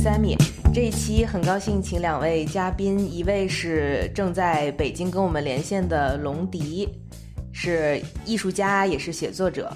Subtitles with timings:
[0.00, 0.36] 是 Sammy。
[0.72, 6.88] 这一期很高兴请两位嘉宾，一位是正在北京跟我们连线的龙迪，
[7.52, 9.70] 是艺术家也是写作者。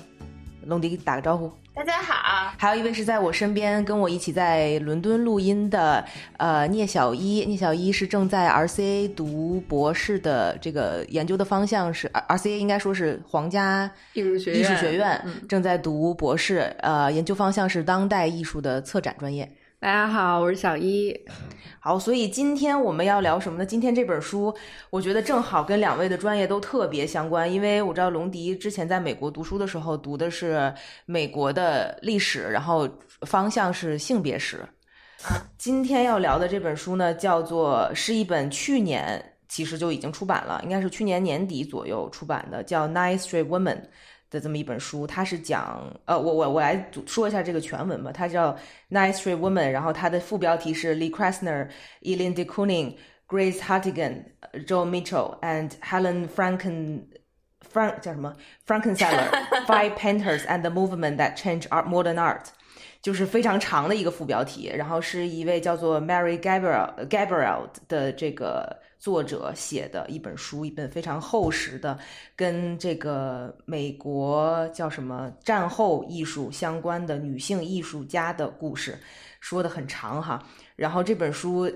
[0.64, 1.52] 龙迪打个招呼。
[1.74, 6.02] 大家好，还有一位是在我身边跟我一起在伦敦录音的，
[6.38, 7.44] 呃，聂小一。
[7.44, 19.46] 聂小一是正在 RCA 读博士的，这个研究的方向是 RCA，应该说是皇家艺术学院，艺术学院正在读博士，呃，研究方向是当代艺术的策展专业。
[19.84, 21.14] 大家好，我是小一。
[21.78, 23.66] 好，所以今天我们要聊什么呢？
[23.66, 24.50] 今天这本书，
[24.88, 30.72] 我觉得正好跟两位的专业都特别相关，因为我知道龙迪之前在美国读书的时候读的是
[31.04, 32.88] 美国的历史，然后
[33.26, 34.66] 方向是性别史。
[35.58, 43.76] 今天要聊的这本书呢，叫做是一本去年其实就已经出版了，应该是去年年底左右出版的，叫《Nice Street Women》。
[44.34, 48.10] 的这么一本书，它是讲呃，我我我来说一下这个全文吧。
[48.12, 48.52] 它叫
[48.90, 51.68] 《Nice Street Woman》，然后它的副标题是 Lee Krasner、
[52.02, 52.96] Eileen de Kooning、
[53.28, 54.24] Grace Hartigan、
[54.66, 57.04] Joe Mitchell and Helen Franken
[57.72, 58.34] Frank 叫什么
[58.66, 59.30] Frankensteller
[59.66, 62.46] Five Painters and the Movement that Changed Art Modern Art，
[63.00, 64.72] 就是非常长的一个副标题。
[64.74, 68.83] 然后是一位叫做 Mary Gabriel Gabriel 的这个。
[69.04, 71.98] 作者写的一本书，一本非常厚实的，
[72.34, 78.98] 跟这个美国叫什么战后艺术相关的女性艺术家的故事，
[79.40, 80.42] 说的很长哈。
[80.74, 81.70] 然后这本书。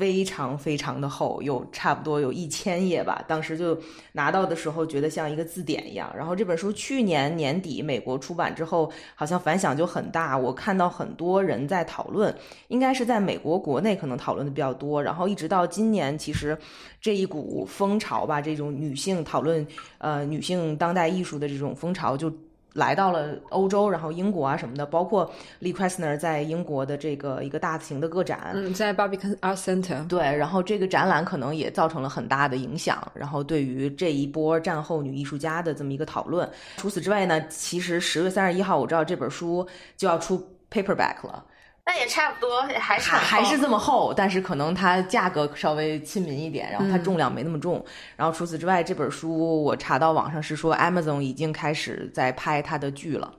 [0.00, 3.22] 非常非常的厚，有差不多有一千页吧。
[3.28, 3.78] 当时就
[4.12, 6.10] 拿到的时候，觉得像一个字典一样。
[6.16, 10.38] 然后这本书去年年底美国出版之后，好像反响就很大。
[10.38, 12.34] 我看到很多人在讨论，
[12.68, 15.02] 应该是在美国国内可能讨论的比较多。
[15.02, 16.56] 然后一直到今年，其实
[16.98, 19.66] 这一股风潮吧，这种女性讨论
[19.98, 22.32] 呃女性当代艺术的这种风潮就。
[22.72, 36.48] 来到了欧洲，然后英国啊什么的，包括 Lee Krasner 在英国的这个一个大型的个展，嗯，在 Barbican Art Center，对，然后这个展览可能也造成了很大的影响，然后对于这一波战后女艺术家的这么一个讨论。
[36.76, 39.66] 除此之外呢，其实十月三十一号我知道这本书
[39.96, 41.44] 就要出 paperback 了。
[41.84, 47.84] 那也差不多，还是还是这么厚，但是可能它价格稍微亲民一点，然后它重量没那么重。
[48.16, 53.32] 然后除此之外，这本书我查到网上是说，Amazon 已经开始在拍它的剧了。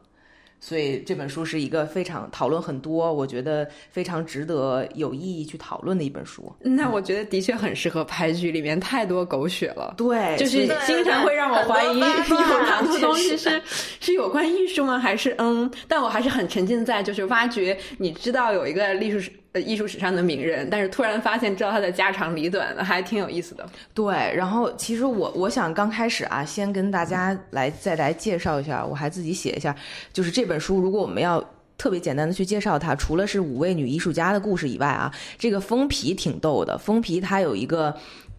[0.64, 6.54] 所以这本书是一个非常讨论很多，我觉得非常值得有意义去讨论的一本书。
[6.62, 9.96] 那我觉得的确很适合拍剧，里面太多狗血了。
[9.98, 12.06] 对，就是经常会让我怀疑有
[12.64, 13.62] 哪多东西是
[14.00, 15.00] 是有关艺术吗？
[15.00, 15.70] 还是嗯？
[15.88, 17.76] 但我还是很沉浸在就是挖掘。
[17.98, 19.30] 你知道有一个历史。
[19.56, 23.68] 艺术史上的名人，但是突然发现知道他的家长里短，还挺有意思的。
[23.94, 29.76] 对，然后其实我我想刚开始啊，先跟大家来再来介绍一下，我还自己写一下，
[30.14, 31.44] 就是这本书，如果我们要
[31.78, 37.94] 特别简单的去介绍它，除了是五位女艺术家的故事以外啊，这个封皮挺逗的，封皮它有一个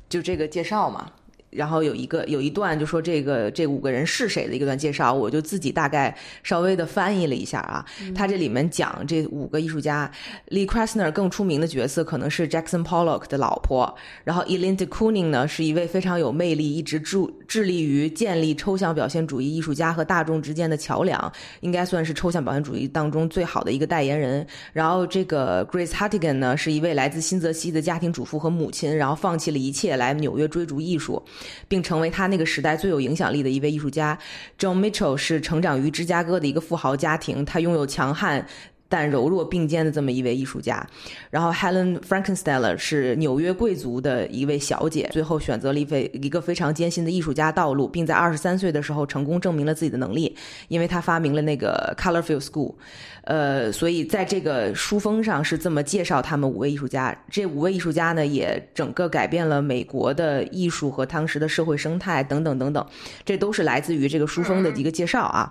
[0.08, 1.10] 就这个介绍嘛。
[1.52, 7.84] 然后有一个有一段就说这个这五个人是谁的一个段介绍，我就自己大概稍微的翻译了一下啊。
[8.14, 10.10] 他这里面讲这五个艺术家
[10.48, 24.46] ，Lee Krasner 更出名的角色可能是 Jackson Pollock 的老婆，然后 Eileen de Kooning 呢是一位非常有魅力，一直致致力于建立抽象表现主义艺术家和大众之间的桥梁，应该算是抽象表现主义当中最好的一个代言人。
[24.72, 31.22] 然后这个 Grace Hartigan 呢是一位来自新泽西的家庭主妇和母亲，然后放弃了一切来纽约追逐艺术。
[31.68, 34.18] 并成为他那个时代最有影响力的一位艺术家。
[34.58, 38.46] John Mitchell 是成长于芝加哥的一个富豪家庭，他拥有强悍。
[38.88, 40.86] 但柔弱并肩的这么一位艺术家，
[41.30, 50.36] 然后 Helen Frankensteller 是纽约贵族的一位小姐，最后选择了一非一个非常艰辛的艺术家道路，并在二十三岁的时候成功证明了自己的能力，
[50.68, 52.74] 因为她发明了那个 Colorfield School。
[53.32, 57.16] 呃，所以在这个书封上是这么介绍他们五位艺术家。
[57.30, 62.86] 这五位艺术家呢，也整个改变了美国的艺术和当时的社会生态等等等等。
[63.24, 65.50] 这都是来自于这个书封的一个介绍啊。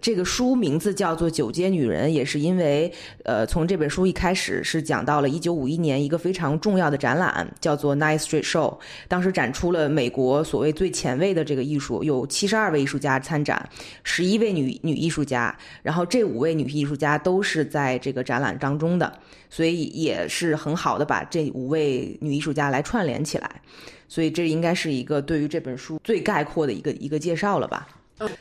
[0.00, 2.90] 这个书名字叫做《九街女人》，也是因为。
[3.24, 13.68] 呃，从这本书一开始是讲到了一九五一年一个非常重要的展览，叫做 Night Street Show，当时展出了美国所谓最前卫的这个艺术，有七十二位艺术家参展，
[14.02, 19.12] 十一位女女艺术家，然后这五位女艺术家都是在这个展览当中的，
[19.50, 23.60] 所以也是很好的把这五位女艺术家来串联起来，
[24.08, 27.88] 所以这应该是一个对于这本书最概括的一个一个介绍了吧。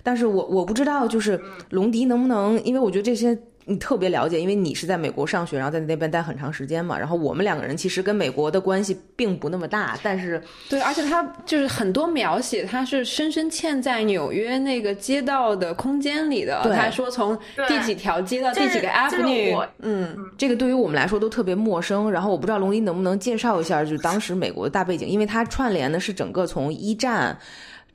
[0.01, 1.39] 但是我我不知道，就是
[1.69, 3.37] 龙迪能不能，因为我觉得这些
[3.69, 6.97] 你特别了解，因为你是在美国上学，然后在那边待很长时间嘛。
[6.97, 16.61] 然后我们两个人其实跟美国的关系并不那么大，但是对，而且他就是很多描写，他是深深嵌在纽约那个街道的空间里的。
[16.73, 17.37] 他说从
[17.67, 22.09] 第几条街到第几个 avenue，嗯，这个对于我们来说都特别陌生。
[22.09, 27.37] 然后我不知道龙迪能不能介绍一下，就是当时美国的大背景，因为它串联的是整个从一战。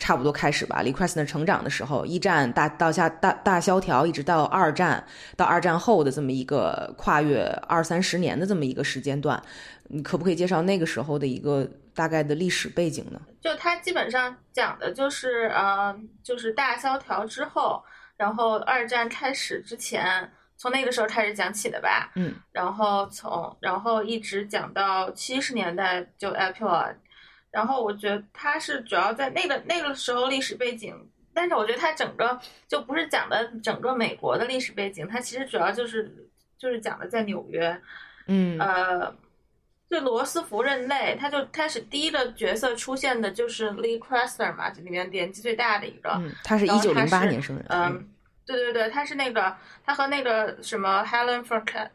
[0.03, 0.83] 差不多开始吧。
[0.83, 5.07] 李克 n e r 成长的时候，一战大到下大大萧条，一直到二战，
[5.37, 9.41] 到二战后的这么一个跨越二三十年的这么一个时间段，
[9.85, 11.65] 你可不可以介绍那个时候的一个
[11.95, 13.21] 大概的历史背景呢？
[13.41, 17.81] 就它基本上讲的就是呃，就是大萧条之后，
[18.17, 22.11] 然后二战开始之前，从那个时候开始讲起的吧。
[22.17, 26.97] 嗯，然后从然后一直讲到七十年代就 Apple。
[27.53, 30.93] 然后我觉得它是主要在那个那个时候历史背景，
[31.35, 36.29] 但是我觉得它整个就不是讲的整个美国的历史背景，它其实主要就是
[36.59, 37.79] 就是讲的在纽约，
[38.27, 39.15] 嗯，呃，
[39.91, 48.09] 就罗斯福任内，他就开始第一个角色出现的就是 Lee Krasner 嘛，这里面年纪最大的一个，他是一九零八年生人，嗯，
[48.47, 51.91] 对对对，他是那个他和那个什么 Helen f r a n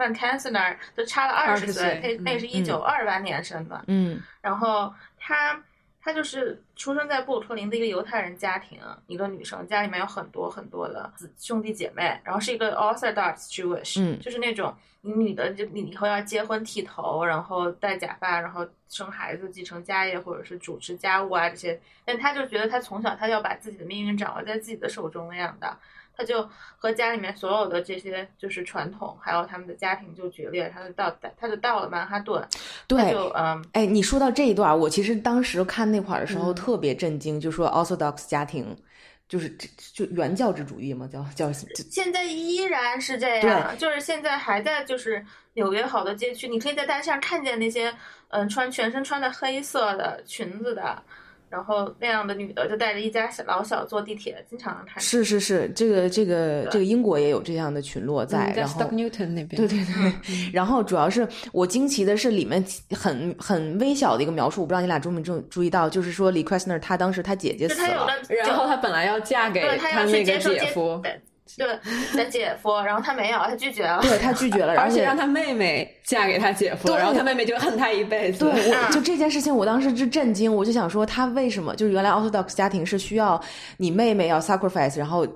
[0.00, 3.84] Van c a n s e n e r 就差了二十岁，那那是一九二八年生的。
[3.86, 5.62] 嗯，然后他
[6.02, 25.76] 他就是出生在布鲁克林的一个犹太人家庭，一个女生，家里面有很多很多的兄弟姐妹，然后是一个 Orthodox Jewish，嗯，就是那种你女的就你以后要结婚剃头，然后戴假发，然后生孩子，继承家业或者是主持家务啊这些，但他就觉得他从小他要把自己的命运掌握在自己的手中那样的。
[26.20, 26.46] 他就
[26.76, 32.46] 和家里面所有的这些就是传统，还有他们的家庭就决裂，他就到他就到了曼哈顿，
[32.86, 38.76] 对，就嗯，哎，你说到这一段，我其实当时看那块儿的时候特别震惊，就说 Orthodox 家庭
[39.26, 39.48] 就是
[39.94, 45.24] 就原教旨主义嘛，叫叫现在依然是这样，就是现在还在就是
[45.54, 47.94] 纽约好多街区，你可以在大街上看见那些
[48.28, 51.02] 嗯穿全身穿的黑色的裙子的。
[51.50, 55.02] 然后那样的女的就带着一家小老小坐地铁，经常能看。
[55.02, 58.52] 是是是，这个这个这个英国也有这样的群落在。
[58.56, 59.56] 然后 Newton 那边。
[59.56, 60.14] 对对对。
[60.54, 68.06] 然后主要是我惊奇的是里面很很微小的一个描述，我不知道你俩注没注注意到，就是说李 Krasner 他当时他姐姐死了，
[68.46, 71.02] 然后他本来要嫁给他那个姐夫。
[71.56, 71.78] 对，
[72.12, 74.00] 他姐夫，然后他没有，他拒绝了。
[74.02, 78.44] 对他拒绝了， 而且让他妹妹嫁给他姐夫，然后他妹妹就恨他一辈子。
[78.44, 83.40] 对，我就这件事情，我当时是震惊，我就想说，他为什么就是原来 Orthodox 家庭是需要
[83.76, 85.26] 你妹妹要 sacrifice，然后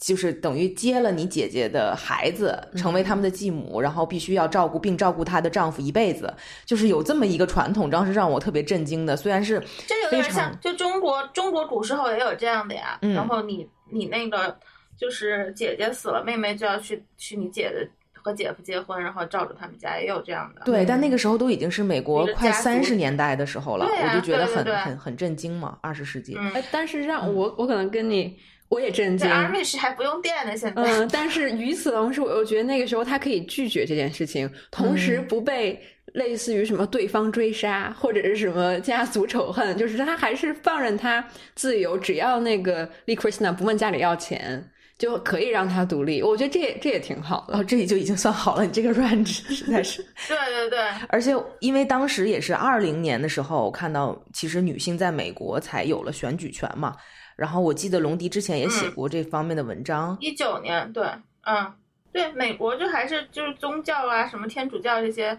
[0.00, 6.32] 就是等于接了你姐姐的孩子，成为他们的继母，然后必须要照顾并照顾她的丈夫一辈子，
[6.66, 9.16] 就是有这么一个传统，当时让我特别震惊的。
[9.16, 12.98] 虽然是这有点像，就中国中国古时候也有这样的呀。
[13.00, 14.56] 然后你你那个。
[14.96, 20.62] 就是姐姐死了，妹妹就要去去你姐的和姐夫结婚，然后照着他们家也有这样的。
[20.64, 26.36] 对，但那个时候都已经是美国快三十年代的时候了，我就觉得很很很震惊嘛，二十世纪。
[26.38, 29.30] 嗯，但是让我我可能跟你我也震惊。
[29.30, 30.82] 阿瑞是还不用电呢，现在。
[30.82, 35.78] 嗯， 但是与此同时，我又觉得那个时候他可以拒绝这件事情，同时不被
[36.14, 41.22] 类似于什么对方追杀或者是什么家族仇恨，就是他还是放任他
[41.54, 44.70] 自由，只要那个利克 n a 不问家里要钱。
[44.96, 47.58] 就可以让他独立，我觉得这这也挺好的。
[47.58, 48.64] 哦，这里就已经算好了。
[48.64, 50.00] 你这个 range 实在是。
[50.28, 50.78] 对对对。
[51.08, 56.94] 而且因为当时也是二零年的时候，我看到其实女性在美国才有了选举权嘛。
[57.34, 60.16] 然后我记得龙迪之前也写过这方面的文章。
[60.20, 61.04] 一九年，对，
[61.42, 61.72] 嗯，
[62.12, 65.36] 对，美国就还是就是宗教啊，什么天主教这些，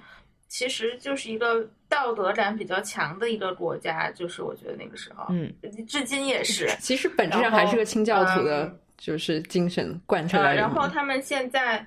[0.50, 4.12] 其实就是一个道德感比较强的一个国家。
[4.12, 5.50] 就是我觉得那个时候，嗯，
[5.88, 6.70] 至今也是。
[6.82, 8.78] 其实本质上还是个清教徒的。
[8.98, 10.56] 就是精神贯彻来。
[10.56, 11.86] 然后他们现在，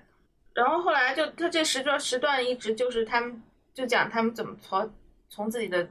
[0.54, 3.42] 然后后来就他这时段时段一直就是他们
[3.74, 4.92] 就讲他们怎么从
[5.28, 5.88] 从自己的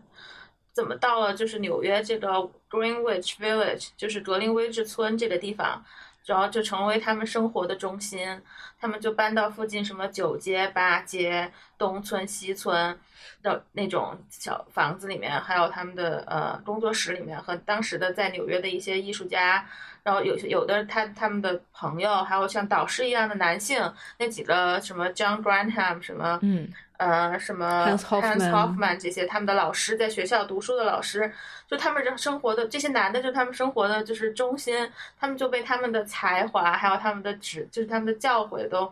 [0.74, 2.28] 怎么到了就是纽约这个
[2.70, 5.84] Greenwich Village，就是格林威治村这个地方，
[6.28, 8.40] 然后就成为他们生活的中心。
[8.80, 12.96] 他们就搬到附近什么九街、八街、东村、西村
[13.42, 19.66] 的那种小房子里面，还有他们的呃工作室里面，和当时的在纽约的一些艺术家，
[20.04, 23.82] 然后有有的他他们的朋友，还有像导师一样的男性，
[24.20, 26.72] 那几个什么 John Granham 什么，嗯。
[26.98, 31.32] 呃，什么 Hans Hoffman 这些，他们的老师在学校读书的老师，
[31.68, 38.92] 就他们这生活的这些男的，就他们生活的就是中心，他们就被他们的才华，还有他们的指，就是他们的教诲都，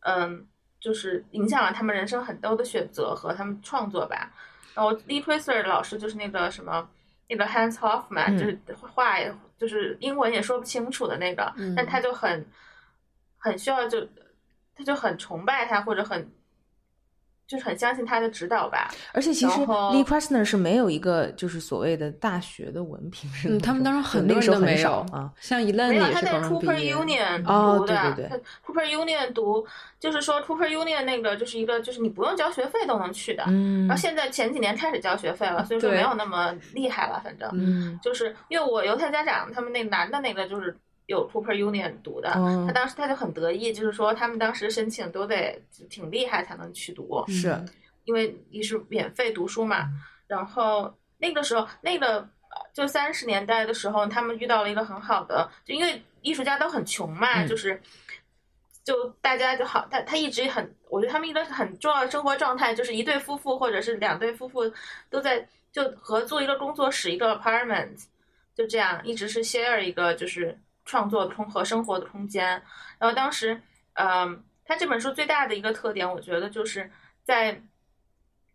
[0.00, 0.46] 嗯，
[0.80, 4.32] 就是影响了他们人生很多的选择和他们创作吧。
[4.74, 6.88] 然后 Lee Priestler 老师就是那个什么，
[7.28, 8.58] 那个 Hans Hoffman，就是
[8.94, 9.18] 话
[9.58, 12.46] 就是英文也说不清楚的那个，但他就很
[13.36, 14.08] 很需要就，
[14.74, 16.32] 他就很崇拜他或者很。
[17.52, 29.66] 就是很相信他的指导吧，而且其实 Lee Krasner 是没有一个就是所谓的大学的文凭，嗯，他们当时很多人都没有啊，像一愣没有他在 Cooper Union 读的，对对对，Cooper Union 读，
[30.00, 40.74] 就是说 Cooper Union 那个就是一个就是你不用交学费都能去的，嗯，然后现在前几年开始交学费了，所以说没有那么厉害了，反正，嗯，就是因为我犹太家长他们那男的那个就是。
[41.06, 42.30] 有 Cooper Union 读的，
[42.66, 47.60] 他当时他就很得意，就是说他们当时申请都得挺厉害才能去读，是
[48.04, 49.88] 因为一是免费读书嘛。
[50.28, 52.26] 然后那个时候，那个
[52.72, 57.82] 就三十年代的时候，他们遇到了一个很好的，就因为艺术家都很穷嘛，就是
[58.84, 64.72] 就大家就好，他他一直很，我觉得他们一个很重要的生活状态就是一对夫妇或者是两对夫妇
[65.10, 68.04] 都在就合租一个工作室一个 apartment，
[68.54, 70.56] 就这样一直是 share 一个就是。
[70.84, 72.46] 创作空和生活的空间，
[72.98, 73.60] 然后当时，
[73.94, 76.90] 嗯，他这本书最大的一个特点，我觉得就是
[77.22, 77.60] 在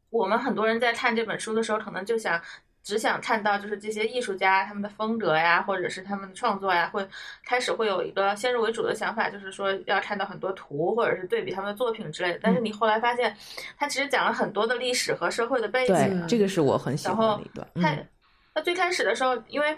[0.10, 2.42] 我们很多人在看这本书的时候，可能就想
[2.84, 7.08] 只想看到就是这些艺术家他们的风格呀，或者是他们的创作呀，会
[7.46, 12.40] 开始会有一个先入为主的想法，就是说要看到很多图或者是对比他们的作品之类的。
[12.42, 13.36] 但是你后来发现，
[13.78, 15.96] 他其实讲了很多的历史和社会的背景。
[15.96, 17.68] 对，这个是我很喜欢的一段。
[17.76, 17.96] 他
[18.54, 19.78] 他最开始的时候，因为。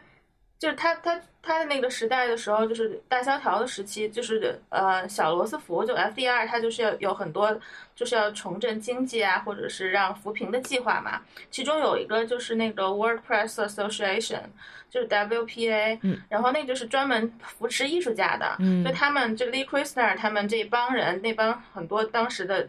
[0.60, 7.58] 就是他他他的那个时代的时候，就是大萧条的时期，就是呃小罗斯福就 FDR，他就是要有很多
[7.96, 11.22] 就是要重振经济啊，或者是让扶贫的计划嘛。
[11.50, 14.42] 其中有一个就是那个 World Press Association，
[14.90, 22.68] 就是 WPA，嗯，然后那就是专门扶持艺术家的，嗯，就他们就 Lee Krasner 他们这帮人，那帮很多当时的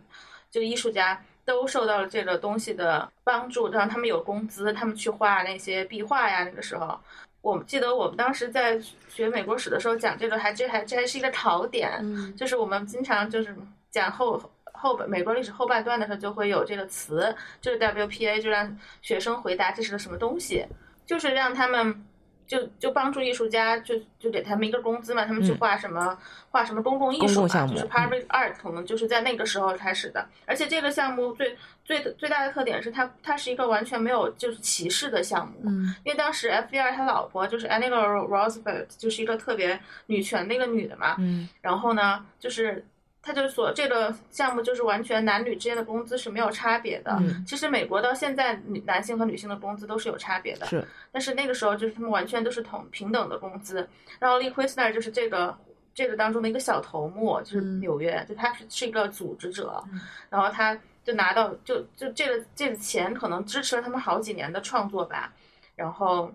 [0.48, 6.96] 就艺术家都受到了这个东西的帮助，让他们有工资，他们去画那些壁画呀，那个时候。
[7.42, 13.54] 我们记得我们当时在学美国史的时候讲这个，还这还这还是一个考点，就是我们经常就是
[13.90, 14.40] 讲后
[14.72, 20.66] 后美国历史后半段的时候就会有这个词，就是 WPA，就让学生回答这是个什么东西，
[21.06, 22.06] 就是让他们。
[22.50, 26.18] 就就帮助艺术家，就就给他们一个工资嘛，他们去画什么
[26.50, 30.26] 画什么公共艺术嘛，就是 public art，可能就是在那个时候开始的。
[30.46, 31.56] 而且这个项目最
[31.98, 35.70] 最最大的特点是它它是一个完全没有就是歧视的项目，
[36.04, 41.16] 因为当时 FDR 他老婆就是 Annie Roosevelt，就是一个特别女权的一个女的嘛，
[41.60, 42.84] 然后呢就是。
[43.22, 47.22] 他就所这个项目就是完全男女之间的工资是没有差别的。
[47.46, 50.64] 其实美国到现在，女男性和女性的工资都是有差别的。
[50.64, 50.82] 是。
[51.12, 53.86] 但是那个时候就是他们完全都是同平等的工资。
[54.18, 55.54] 然后 Lee Krasner 就是这个
[55.92, 59.84] 这个当中的一个小头目，就是纽约，就他是是一个组织者。
[60.30, 65.32] 然后他就拿到就就这个这个钱可能支持了他们好几年的创作吧。
[65.74, 66.32] 然后。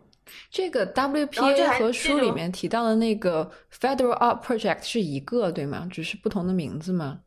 [0.50, 5.88] 这个 WPA 和书里面提到的那个 Federal Art Project 是一个对吗？
[5.92, 7.20] 只是不同的名字吗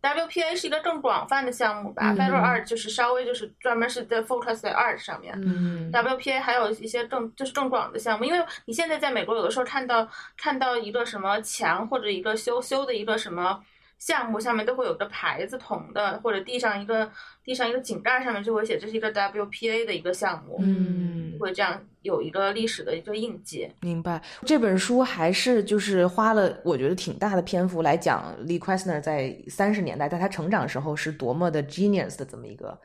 [0.00, 5.38] ？WPA 是一个更广泛的项目吧，Federal Art 就是稍微就是专门是在 focus 在 art 上面。
[5.44, 13.62] 嗯，WPA 还有一些更就是更广的项目，因为你现在在美国有的时候看到看到一个什么墙或者一个修修的一个什么。
[13.98, 17.10] 项目下面都会有个牌子，铜的或者地上一个
[17.42, 23.70] 地上一个井盖上面就会写这是一个 WPA 的一个项目，嗯，会这样有一个历史的一个印记。
[23.80, 24.20] 明白。
[24.44, 32.78] 这本书还是就是花了我觉得挺大的篇幅来讲 Lee Krasner 在三十年代在他成长时候是多么的 genius 的这么一个。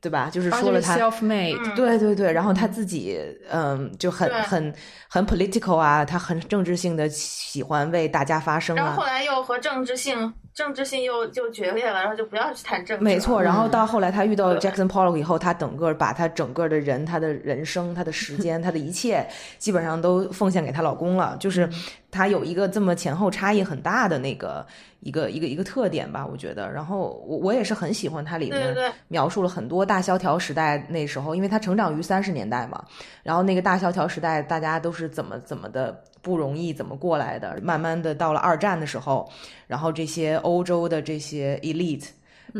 [0.00, 0.28] 对吧？
[0.32, 3.16] 就是说了他 self-made，，对对对，然后他自己，
[3.48, 4.74] 嗯，就很很
[5.08, 8.82] 很 political 啊，他很政治性的喜欢为大家发声啊。
[8.82, 13.04] 然后后来又和政治性政治性又就决裂了，然后就不要去谈政治。
[13.04, 19.26] 没错，然后到后来他遇到 Jackson Pollock 以后，他整个把他整个的人、他的人生、他的时 间、他的一切，
[19.58, 21.36] 基本上都奉献给她老公了。
[21.38, 21.68] 就是
[22.10, 24.66] 她有一个这么前后差异很大的那个
[25.00, 26.70] 一个一个一个特点吧，我觉得。
[26.70, 28.74] 然后我我也是很喜欢它里面
[29.08, 32.84] 描述了很多大萧条时代那时候，因为她成长于三十年代嘛。
[33.22, 37.58] 然后那个大萧条时代，大家都是怎么怎么的不容易，怎么过来的。
[37.62, 39.30] 慢慢的到了二战的时候，
[39.66, 42.08] 然后这些欧洲的这些 elite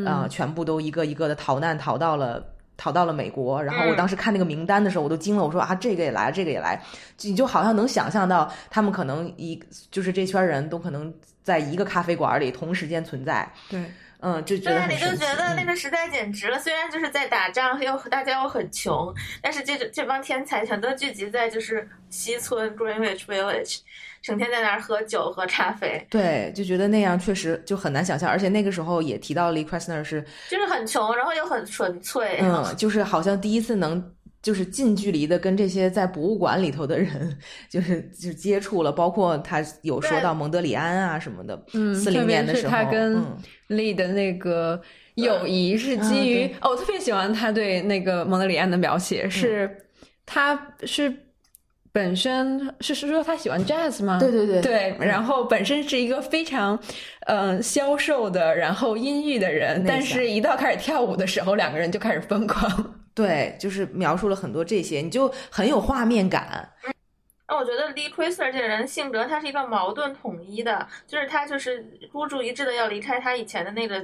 [0.07, 2.45] 啊，全部都一个一个的逃难，逃到了。
[2.80, 5.44] 逃到了美国，然后我当时看那个名单的时候，我都惊了。
[5.44, 6.82] 我说啊，这个也来，这个也来，
[7.20, 13.46] 你就好像能想象到他们可能一就是这圈人都可能在一个咖啡馆里同时间存在。
[13.68, 13.84] 对，
[14.20, 16.58] 嗯，就觉得对你就觉得那个时代简直了。
[16.58, 23.80] 虽然就是在打仗，又大家又很穷，但是这这帮天才全都聚集在就是西村 Greenwich Village。
[24.22, 28.28] 成天在那儿喝酒喝咖啡，对，就觉得那样确实就很难想象。
[28.28, 34.12] 而且那个时候也提到了 Lee Krasner 是，就是很穷，然后又很纯粹，嗯，就是好像第一次能
[34.42, 37.34] 就是近距离的跟这些在博物馆里头的人，
[37.70, 38.92] 就是就接触了。
[38.92, 43.24] 包括他有说到蒙德里安啊什么的，嗯，四零年的时候，他跟
[43.70, 44.78] Lee 的那个
[45.14, 49.74] 友谊是基于哦，我特别喜欢他对那个蒙德里安的描写，是
[50.26, 51.10] 他是。
[51.92, 54.18] 本身是是说他喜欢 jazz 吗？
[54.20, 56.78] 对对对对，然后本身是一个非常
[57.26, 62.94] 嗯消瘦的，然后阴郁的人，但是一到开始跳舞的时候，两个人就开始疯狂。
[63.12, 66.70] 对，就是描述了很多这些，你就很有画面感。
[67.49, 74.00] 那我觉得 Lee Krasner 这个人性格，他是一个矛盾统一的，就是他就是孤注一掷的要离开他以前的那个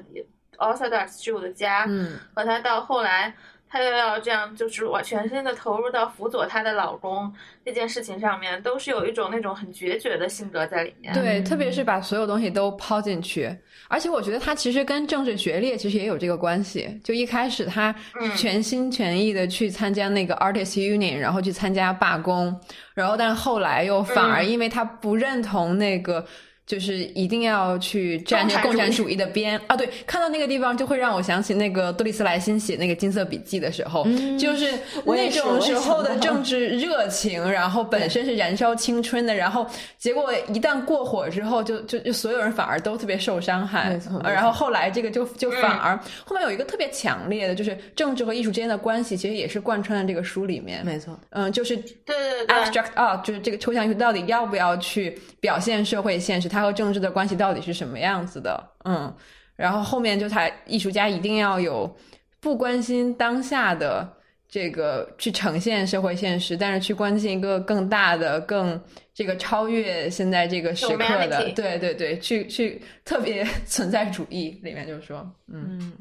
[0.59, 3.33] Orthodox Jew 的家，嗯，和他到后来。
[3.69, 7.33] 她又要这样，就是我全身的投入到辅佐她的老公
[7.65, 11.13] 这件事情上面，都是有一种那种很决绝的性格在里面。
[11.13, 13.55] 对，特别是把所有东西都抛进去，
[13.89, 17.01] 而且我觉得她其实跟政治决裂其实也有这个关系。
[17.03, 17.95] 就一开始她
[18.37, 22.59] 全心全意的去参加那个 Artist Union，然后去参加罢工，
[22.95, 26.25] 然后但后来又反而因为她不认同那个。
[26.67, 29.77] 就是一定要去站着共产主义的边啊！
[29.77, 34.05] 对，看到那个地方就会让我想起那个杜丽斯莱辛写那个金色笔记的时候，
[34.37, 34.73] 就是
[35.05, 39.65] 那种时候的政治热情，然后本身是燃烧青春的，然后
[39.97, 43.97] 结果一旦过火之后，就就就所有人反而都特别受伤害。
[44.25, 50.85] 然后后来这个就就反而后面有一个特别强烈的，就是政治和艺术之间的关系，其实也是贯穿在这个书里面。
[50.85, 56.49] 没错，嗯，就是对对对，abstract art，就是这个抽象艺术到底要不要去表现社会现实？
[56.57, 58.73] 它和政治的关系到底是什么样子的？
[58.87, 59.15] 嗯，
[59.57, 61.95] 然后后面就他艺术家一定要有
[62.41, 64.11] 不关心当下的
[64.49, 68.83] 这个去呈现社会现实，但是去关心一个更大的、更
[69.13, 75.93] 这个超越现在这个时刻的，对对对，去去特别 存在主义里面就是说，嗯，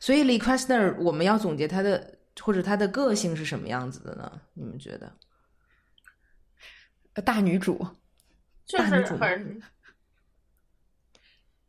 [0.00, 4.40] 所以 Lee Krasner 我们要总结他的或者他的个性是什么样子的呢？
[4.54, 5.12] 你们觉得？
[7.22, 7.86] 大女主。
[8.64, 9.60] 就是很，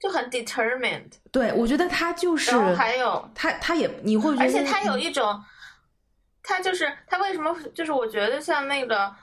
[0.03, 1.09] 就很 determined。
[1.31, 5.41] 对，我觉得他就是，然后还有他，他也你会，而且他有一种，
[6.43, 9.15] 他就是他为什么就是我觉得像那个，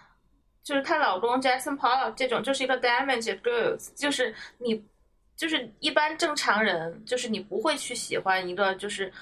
[0.65, 4.83] 就是她老公 Jackson Pollock 这种，就是一个 damaged girls，就是你
[5.37, 9.13] 就是一般正常人，就是你不会去喜欢一个就是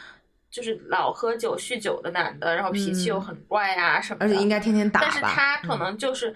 [0.49, 6.33] 就是老喝酒酗酒的男的，然后脾气又很怪啊什么，而且应该天天打，但是他可能就是。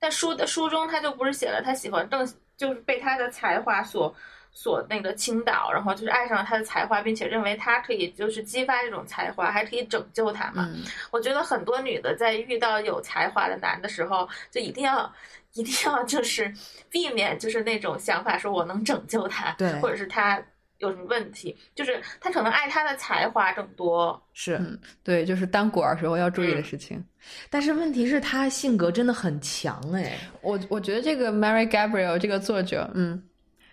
[0.00, 2.24] 在书的书中，他就不是写了他喜欢邓，
[2.56, 4.14] 就是被他的才华所
[4.60, 10.68] 所那个倾倒，然后就是爱上了他的才华，并且认为他可以就是激发这种才华，还可以拯救他嘛。
[11.12, 15.12] 我觉得很多女的在遇到有才华的男的时候，就一定要
[15.52, 16.52] 一定要就是
[16.90, 20.42] 避免就是那种想法，说我能拯救他，对，或者是他。
[20.78, 21.56] 有什么问题？
[21.74, 24.60] 就是他可能爱他的才华更多，是
[25.02, 27.04] 对，就是当果儿时候要注意的事情。
[27.50, 30.16] 但是问题是，他性格真的很强哎。
[30.40, 33.20] 我我觉得这个 Mary Gabriel 这个作者，嗯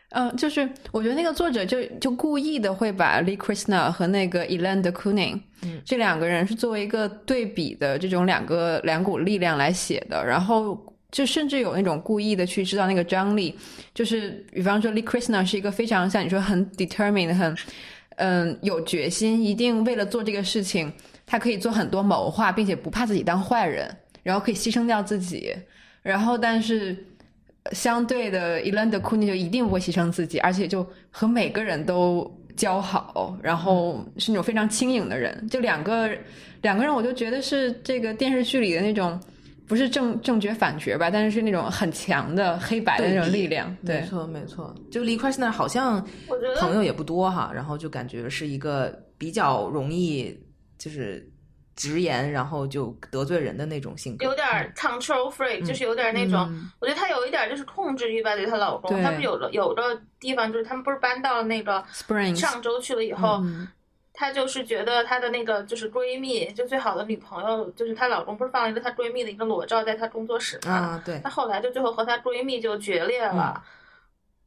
[0.09, 5.39] 嗯，就是我觉得那个作者就就故意的会把 Lee Krasner 和那个 Elaine de Kooning
[5.83, 10.77] 这两个人是作为一个对比的这种两个两股力量来写的，然后。
[11.11, 13.57] 就甚至有那种故意的去制造那个张力，
[13.93, 17.55] 就是比方说 Lee Krasner 是一个非常像你说很 determined 很
[18.17, 20.91] 嗯有决心，一定为了做这个事情，
[21.25, 23.89] 他可以做很多谋划，并且不怕自己当坏人，
[24.23, 25.55] 然后可以牺牲掉自己。
[26.01, 26.97] 然后但是
[27.71, 35.47] 相对的 e l a n d c o o n y 就一定不会牺牲自己，而且就和每个人都交好，然后是那种非常轻盈的人。
[35.49, 36.09] 就两个
[36.61, 39.19] 两个人，我就觉得是这个电视剧里的那种。
[39.67, 43.75] 不是正正觉反觉吧，但是是那种很强的黑白的那种力量。
[43.83, 44.75] 对没错，没错。
[44.91, 46.07] 就离 i s n 好像
[46.59, 50.39] 朋友也不多哈，然后就感觉是一个比较容易，
[50.77, 51.27] 就是
[51.75, 63.67] 直言，然后就得罪人的那种性格，有点 control freak，、就是有点那种，嗯我觉得她有一点就是控制欲吧，对她老公，他们有的有的地方就是他们不是搬到那个 Springs 上周去了以后，嗯。
[64.17, 70.71] 她就是觉得她的那个就是闺蜜，就最好的女朋友，就是她老公不是放了一个她闺蜜的一个裸照在她工作室嘛？
[70.71, 71.19] 啊，对。
[71.19, 73.61] 她后来就最后和她闺蜜就决裂了，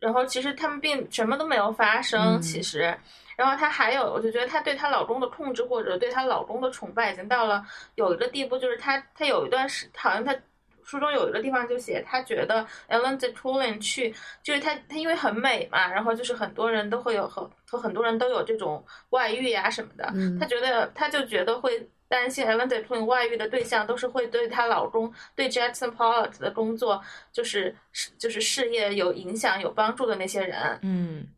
[0.01, 2.41] 然后其实他们并什么都没有发生，嗯。
[2.41, 2.97] 其实。
[3.39, 10.35] 然后她还有，我就觉得她对她老公的控制或者对她老公的崇拜已经到了有一个地步，就是她她有一段时，好像她
[10.83, 20.37] 书中有一个地方就写，她觉得 Ellen DeCoulin 去，就是她她因为很美嘛，然后就是很多人都会有和和很多人都有这种外遇呀、什么的，嗯。
[20.41, 27.77] 她觉得她就觉得会担心 Ellen DeCoulin 外遇的对象都是会对她老公对 Jackson Pollock 的工作就是
[28.19, 31.29] 就是事业有影响有帮助的那些人，嗯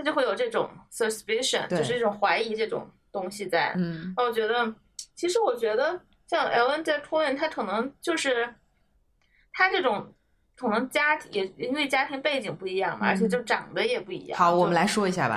[0.00, 3.74] 他就会有这种 suspicion，就是这种怀疑这种东西在。
[3.76, 4.74] 嗯那我觉得，
[5.14, 8.48] 其实我觉得像 Ellen DeCoulin，他可能就是
[9.52, 10.14] 他这种
[10.56, 14.38] 可能家庭也因为家庭背景不一样嘛，而且就长得也不一样。
[14.38, 15.36] 好，我们来说一下吧，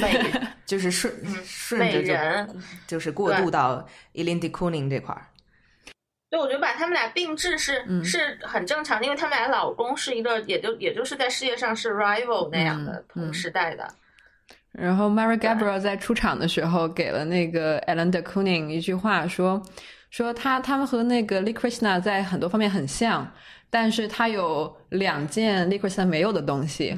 [0.00, 0.32] 美
[0.66, 5.26] 就是顺嗯顺着美人就就是过渡到 Eileen de Kooning 这块儿，
[6.30, 8.04] 对，我觉得把他们俩并置是、嗯。
[8.04, 13.34] 是很正常的，因为他们俩老公是一个，也就也就是在事业上是 rival 那样的嗯同嗯。
[13.34, 13.86] 时代的。
[14.72, 19.60] 然后 Mary Gabriel 在出场的时候给了那个 Ellen de Kooning 一句话说，
[20.10, 23.28] 说他他们和那个 Lee Krishna 在很多方面很像，
[23.68, 26.96] 但是他有两件 Lee Krishna 没有的东西，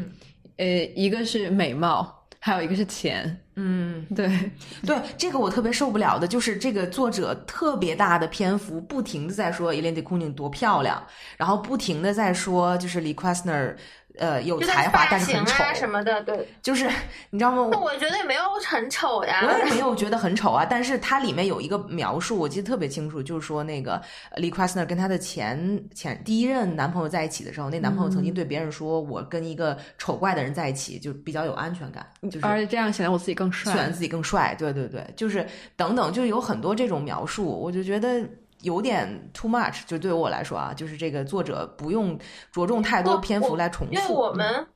[0.59, 3.39] 呃，一个是美貌，还有一个是钱。
[3.55, 4.27] 嗯，对，
[4.85, 11.01] 对，这个我特别受不了的，就是这个作者特别大的篇幅，不停的在说 Kooning 多漂亮，
[11.37, 13.77] 然后不停的在说就是 Lee Krasner，
[14.19, 16.49] 呃，有才华，但是很丑，啊什么的，对。
[16.63, 16.89] 就是
[17.31, 17.69] 你知道吗？
[17.73, 19.43] 那我觉得也没有很丑呀。
[19.47, 33.73] 我也没有觉得很丑啊，但是它里面有一个描述，我记得特别清楚，就是说那个呃 Lee Krasner 跟她的前前第一任男朋友在一起的时候，那男朋友曾经对别人说：“我跟一个丑怪的人在一起，就比较有安全感，就是而且这样显得我自己更帅。
[33.73, 35.47] 显得自己更帅。”对对对，就是
[35.77, 38.23] 等等，就有很多这种描述，我就觉得。
[38.63, 42.19] 有点 too much，就对于我来说啊，就是这个作者不用
[42.51, 43.93] 着重太多篇幅来重复。
[43.93, 44.67] 因为我嗯们，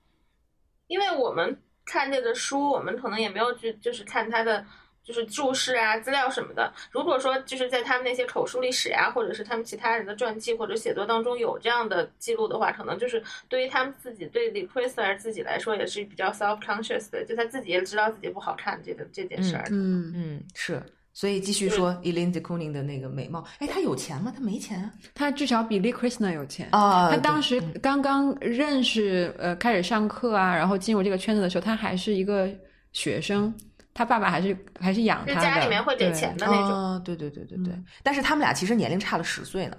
[0.88, 4.64] 因为我们看这个书，我们可能也没有去就是看他的
[5.04, 6.72] 就是注释啊、资料什么的。
[6.90, 19.64] 如果说就是在他们那些口述历史啊，或者是他们其他人的传记或者写作当中有这样的记录的话，可能就是对于他们自己对 e r i s a 自己来说也是比较 self conscious 的，就他自己也知道自己不好看这个这件事儿。
[19.70, 20.82] 嗯，嗯，是，
[21.16, 24.30] 所以继续说 Eileen de Kooning 的那个美貌，哎，她有钱吗？
[24.36, 24.92] 她没钱啊。
[25.14, 26.68] 他至少比 Lee Krishna 有钱。
[26.72, 32.50] 啊他当时刚刚认识，呃，开始上课啊，然后进入这个圈子的时候，他还是一个
[32.92, 33.50] 学生，
[33.94, 36.70] 他爸爸还是还是养就他的，家里面会给对钱的那种。
[36.70, 39.76] 哦，对对对对对，嗯但是他们俩其实年龄差了十岁呢。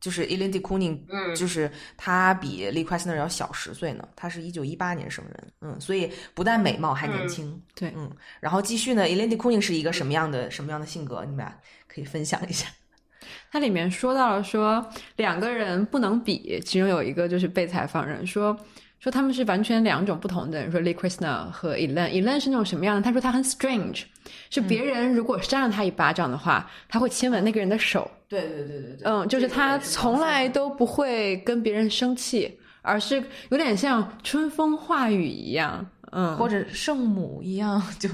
[0.00, 4.08] 就是 Eileen de Kooning，嗯就是他比 Lee Krasner 要小十岁呢。
[4.14, 8.10] 他是一九一八年生人，嗯，所以不但美貌还年轻，对嗯。
[8.40, 11.22] 然后继续呢，Eileen de Kooning 是一个什么样的什么样的性格？
[11.24, 12.68] 你们俩可以分享一下。
[13.50, 18.58] 它里面说到了说两个人不能比，其中有一个就是被采访人说
[19.00, 23.02] 说他们是完全两种不同的人，说 Lee Krishna 和 Elen，Elen 是那种什么样的？
[23.02, 24.02] 他说他很 strange，
[24.50, 28.98] 是别人如果扇了他一巴掌的话，他会亲吻那个人的手，对对对对对。
[29.04, 38.08] 嗯，就是他从来都不会跟别人生气，而是有点像春风化雨一样，嗯，或者圣母一样，就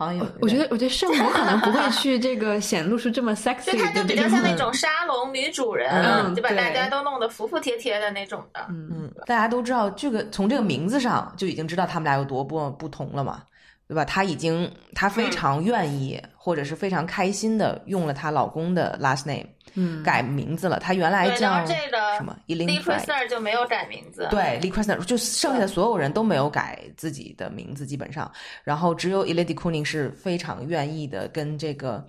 [0.00, 0.26] 好像有。
[0.40, 8.60] 我觉得，我觉得圣母可能不会 去这个显露出这么 sexy 就他就比较像那种沙龙女主人，嗯就把大家都弄得服服帖帖的那种的。
[8.70, 13.42] 嗯，大家都知道这个，从这个名字上就已经知道他们俩有多不不同了嘛，
[13.90, 14.04] 对吧？
[14.04, 20.00] 她已经，她非常愿意、或者是非常开心的用了她老公的 last name，嗯。
[20.04, 20.78] 改名字了。
[20.78, 24.28] 她原来叫什么？Lee Eileen Fry，Krasner 就没有改名字。
[24.30, 28.30] 对 Lee Krasner，就剩下的所有人都没有改自己的名字，基本上，
[28.62, 32.06] 然后只有 Eileen de Kooning 是非常愿意的跟这个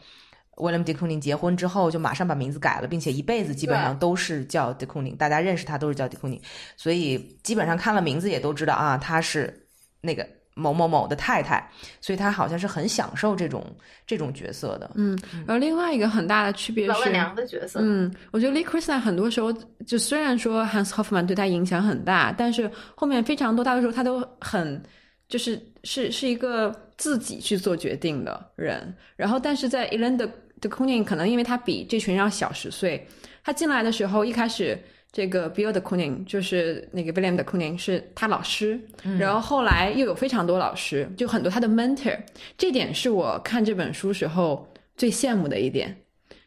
[0.57, 6.41] William de Kooning 结婚之后，就马上把名字改了，并且一辈子基本上都是叫 de Kooning，大家认识他都是叫 de Kooning，
[6.77, 9.67] 所以基本上看了名字也都知道啊，他是
[9.99, 11.65] 那个某某某的太太，
[12.01, 13.65] 所以他好像是很享受这种
[14.05, 14.91] 这种角色的。
[14.95, 17.79] 嗯，然后另外一个很大的区别是，老板娘的角色。
[17.81, 19.51] 嗯，我觉得 Lee Krasner 很多时候
[19.85, 24.81] 就虽然说 Hans Hoffman 对他影响很大，但是后面非常多大多时候他都很
[25.29, 28.93] 就是是是一个自己去做决定的人。
[29.15, 33.07] 然后，但是在 Ellen de de Kooning 可能因为他比这群人要小十岁，
[33.43, 34.77] 他进来的时候一开始。
[35.11, 38.79] 这个 Bill 的 Kooning，就是那个 William 的 Kooning 是他老师，
[39.19, 42.17] 然后后来又有非常多老师，就很多他的 mentor，
[42.57, 45.95] 这点是我看这本书时候最羡慕的一点。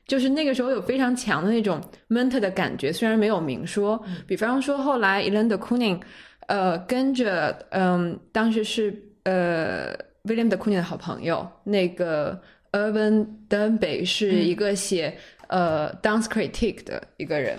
[0.06, 5.98] 就是那个时候有非常强的那种 mentor 的感觉，虽然没有明说，比方说后来 Elen 的 Kooning，
[6.46, 12.38] 呃，跟着嗯、当时是呃 William 的 Kooning 的好朋友，那个
[12.72, 15.16] Urban Dunbey 是一个写、
[15.48, 17.56] 呃 dance critique 的一个人，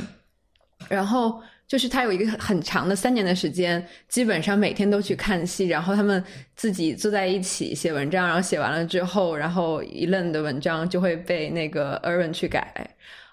[0.89, 1.41] 然后。
[1.67, 6.23] 就是他有一个很长的三年的时间，基本上每天都去看戏，然后他们
[6.55, 12.71] 自己坐在一起写文章，然后写完了之后，然后一愣的文章就会被那个 Erwin 去改。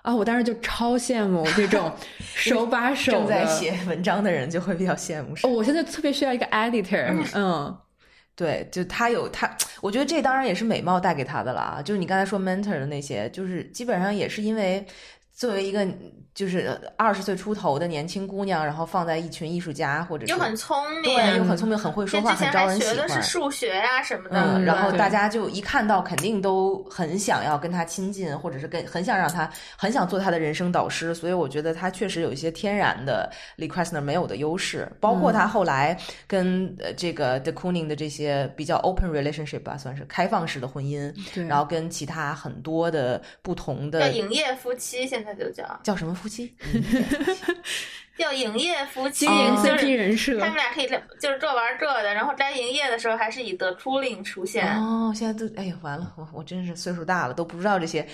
[0.00, 1.92] 啊，我当时就超羡慕这种
[2.34, 5.34] 手把手正在写文章的人，就会比较羡慕。
[5.42, 7.14] 哦，我现在特别需要一个 editor。
[7.34, 7.76] 嗯，
[8.34, 11.82] 对，就他有他，我觉得这当然也是美貌带给他的了啊。
[11.82, 14.82] 就是你刚才说 mentor 的那些，就是基本上也是因为
[15.34, 15.86] 作为一个。
[16.34, 22.94] 就是二十岁出头的年轻姑娘，然后放在一群艺术家或者又很聪明，对，又很聪明，很会说话，很招人喜欢。
[22.96, 31.14] 学的是数学呀什么的，然后大家就一看到，肯定都很想要跟他亲近，或者是跟很想让他，很想做他的人生导师。
[31.14, 41.12] 所以我觉得他确实有一些天然的 Lee Krasner 没有的优势，包括他后来跟呃这个 De Kooning 的这些比较 open relationship 吧，算是开放式的婚姻，
[41.46, 46.16] 然后跟其他很多的不同的叫营业夫妻，现在就叫叫什么？
[46.22, 46.54] 夫妻
[48.18, 50.86] 叫营业夫妻，经营 CP 人设，他们俩可以
[51.18, 54.78] 就是这玩这的，然后该营业的时候还是以 The Cooling 出现。
[54.78, 58.06] 哦，现在都哎呀，完了，我我真是岁数大了，都不知道这些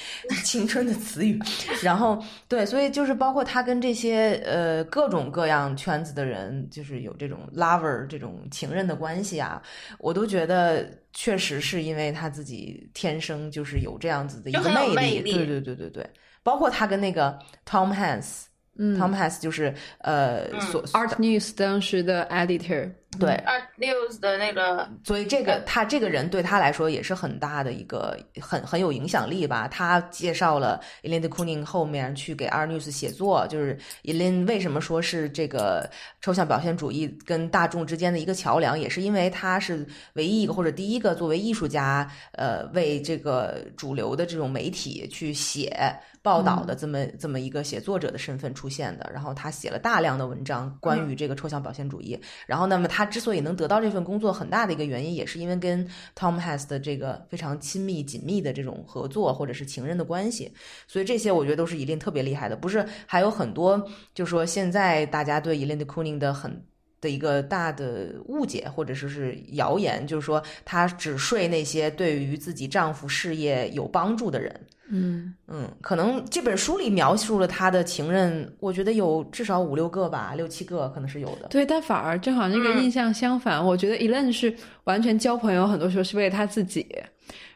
[0.44, 1.38] 青春的词语。
[1.82, 9.60] 然后对，所以就是包括他跟这些呃各种各样圈子的人，就是有这种 lover 这种情人的关系啊，
[9.98, 15.32] 我都觉得确实是因为他自己天生就是有这样子的一个魅力。
[15.34, 16.08] 对对对对对。
[16.42, 18.44] 包括他跟那个 Tom Hanks，
[18.78, 22.90] 嗯，Tom Hanks 就是呃，所 Art News 当时的 editor。
[23.18, 29.66] 对，Art News 的那个，所以这个他这个人对他来说也是很大的一个很很有影响力吧。
[29.66, 49.10] 他介绍了 Elaine de Kooning 后面去给 Art News 写作，就是 Elaine 为什么说是这个抽象表现主义跟大众之间的一个桥梁，也是因为他是唯一一个或者第一个作为艺术家，呃，为这个主流的这种媒体去写报道的这么这么一个写作者的身份出现的。
[49.12, 53.07] 然后他写了大量的文章关于这个抽象表现主义，然后那么他。
[53.08, 60.52] 之所以能得到这份工作，很大的一个原因，也是因为跟 Tom Hanks 的这个非常亲密、紧密的这种合作，或者是情人的关系。
[60.86, 62.56] 所以这些我觉得都是伊琳特别厉害的。
[62.56, 63.82] 不是还有很多，
[64.14, 66.62] 就是说现在大家对伊琳的 Cooning 的很
[67.00, 74.60] 的一个大的误解，或者说是谣言，就是说她只睡那些对于自己丈夫事业有帮助的人。
[74.90, 81.48] 嗯嗯，可能这本书里描述了她的情人，我觉得有至少五六个吧，六七个可能是有的。
[81.48, 86.86] 对，但反而正好那个印象相反，我觉得 Elaine 是完全交朋友，很多时候是为了他自己，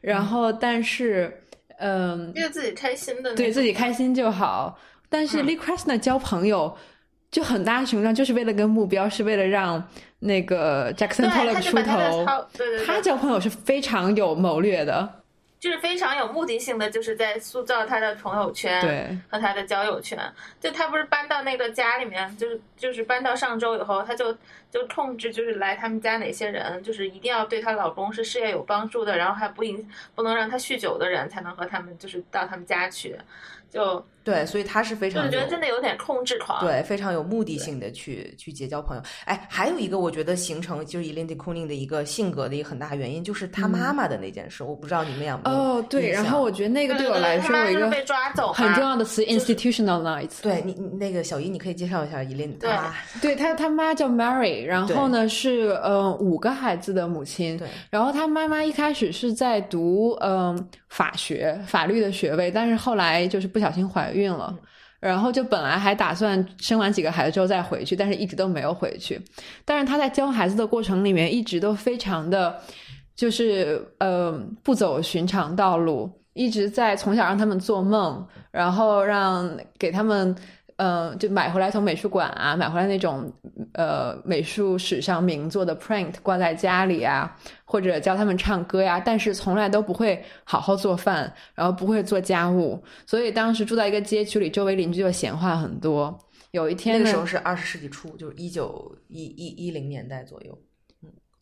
[0.03, 1.33] 然后但是
[1.79, 4.79] 嗯，为自己开心的，对自己开心就好。
[5.09, 6.75] 但是 Lee Krasner 交朋友
[7.33, 9.83] 就很大程度上就是为了跟目标，是为了让
[10.21, 12.47] 那个 Jackson Pollock 出头。
[12.57, 15.19] 对对，他交朋友是非常有谋略的。
[15.59, 20.19] 就是非常有目的性的，就是在塑造他的朋友圈和他的交友圈。
[20.61, 24.37] 就他不是搬到那个家里面，就是就是搬到上周以后，他就
[24.73, 33.17] 就控制，就是来他们家哪些人，就是一定要对她老公是事业有帮助的，然后还不影不能让他酗酒的人，才能和他们就是到他们家去。
[33.71, 36.65] 就对，所以他是非常，我觉得真的有点控制狂。
[36.65, 39.03] 对，非常有目的性的去去结交朋友。
[39.25, 44.63] 哎，还有一个我觉得形成就是 Elaine de Kooning 的一个性格的一个很大原因，就是他妈妈的那件事。
[44.63, 46.11] 我不知道你们有没有哦，对。
[46.11, 50.43] 然后我觉得那个对我来说有一个被抓走很重要的词，institutionalized。
[50.43, 52.95] 对你，那个小姨，你可以介绍一下 Elaine 他妈。
[53.21, 57.59] 对他，他妈叫 Mary，然后呢是呃五个孩子的母亲。
[57.59, 57.67] 对。
[57.91, 64.12] 然后他妈妈一开始是在读嗯法学法律的学位，但是后来就是不小心怀。
[64.13, 64.55] 怀孕了，
[65.01, 69.21] 然后就本来还打算生完几个孩子之后再回去，但是一直都没有回去。
[69.65, 72.61] 但是他在教孩子的过程里面，一直都非常的，
[73.17, 80.37] 就是呃不走寻常道路，一直在从小让他们做梦，然后让给他们。
[80.77, 83.33] 嗯，就买回来从美术馆啊，买回来那种
[83.75, 96.19] 呃美术史上名作的 print 挂在家里啊，或者教他们唱歌呀，但是从来都不会好好做饭，然后不会做家务，所以当时住在一个街区里，周围邻居就闲话很多。
[96.53, 100.59] 有一天，那个时候是二十世纪初，就是一九一一一零年代左右。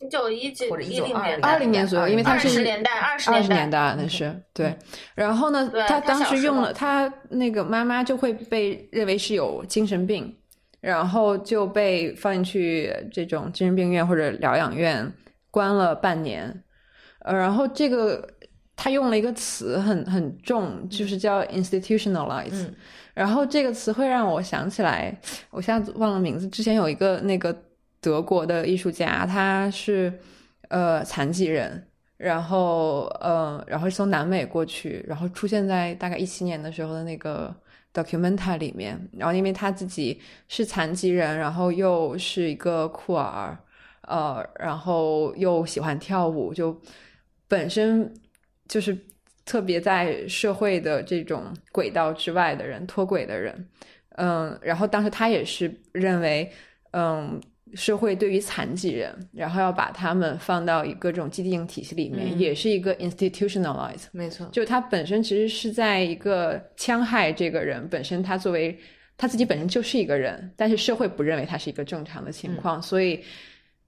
[0.01, 4.75] 一九一九或者一九二二零年左右，因为他是二十年代，二十年代那是对。
[5.15, 10.35] 然后呢，他当时用了他那个妈妈就会被认为是有精神病，
[10.81, 15.13] 然后就被放进去这种精神病院或者疗养院
[15.51, 16.65] 关了半年。
[17.21, 18.27] 呃，然后这个
[18.75, 22.75] 他用了一个词很很重，就是叫 institutionalize，、嗯
[23.13, 25.15] 然后这个词会让我想起来，
[25.51, 26.49] 我现在忘了名字。
[26.49, 27.55] 之前有一个那个
[28.01, 30.13] 德国的艺术家，他是
[30.69, 31.87] 呃残疾人，
[32.17, 37.55] 然后呃，然后从南美过去，然后出现在大概一七年的时候的那个
[37.93, 38.99] documenta 里面。
[39.13, 43.59] 然后因为他自己是残疾人，然后又是一个酷儿，
[44.09, 46.81] 呃，然后又喜欢跳舞，就
[47.49, 48.13] 本身
[48.69, 48.97] 就是
[49.45, 53.69] 特别在社会的这种轨道之外的人，脱轨的人。
[54.17, 56.51] 嗯，然后当时他也是认为，
[56.93, 57.41] 嗯，
[57.75, 64.05] 社会对于残疾人，然后要把他们放到一个这种既定体系里面，嗯也是一个 institutionalize。
[64.13, 68.79] 没错，就他本身其实是在一个戕害这个人本身，他作为
[69.17, 73.21] 他自己本身就是一个人，但是社会不认为他是一个正常的情况，所以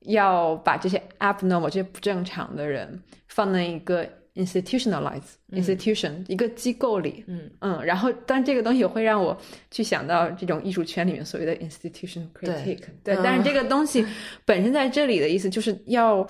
[0.01, 7.51] 要把这些 abnormal 这些不正常的人放在一个 institutionalize、institution 一个机构里，嗯。
[7.61, 9.37] 嗯，然后但这个东西会让我
[9.71, 14.05] 去想到这种艺术圈里面所谓的 institution critique，对，嗯但是这个东西
[14.45, 16.27] 本身在这里的意思就是要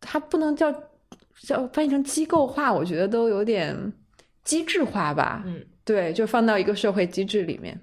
[0.00, 0.72] 它不能叫
[1.42, 3.76] 叫翻译成机构化，我觉得都有点
[4.44, 5.42] 机制化吧。
[5.46, 7.78] 嗯，对，就放到一个社会机制里面，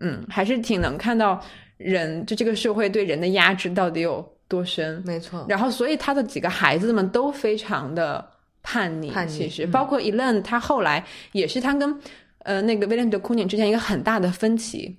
[0.00, 1.42] 嗯，还是挺能看到
[1.78, 5.02] 人就这个社会对人的压制到底有多深。
[5.06, 8.24] 没错，然后，所以他的几个孩子们都非常的
[8.62, 12.00] 叛逆，叛逆其实、嗯包括 Elen，他后来也是他跟
[12.40, 14.98] 呃那个 William de Kooning 之间一个很大的分歧，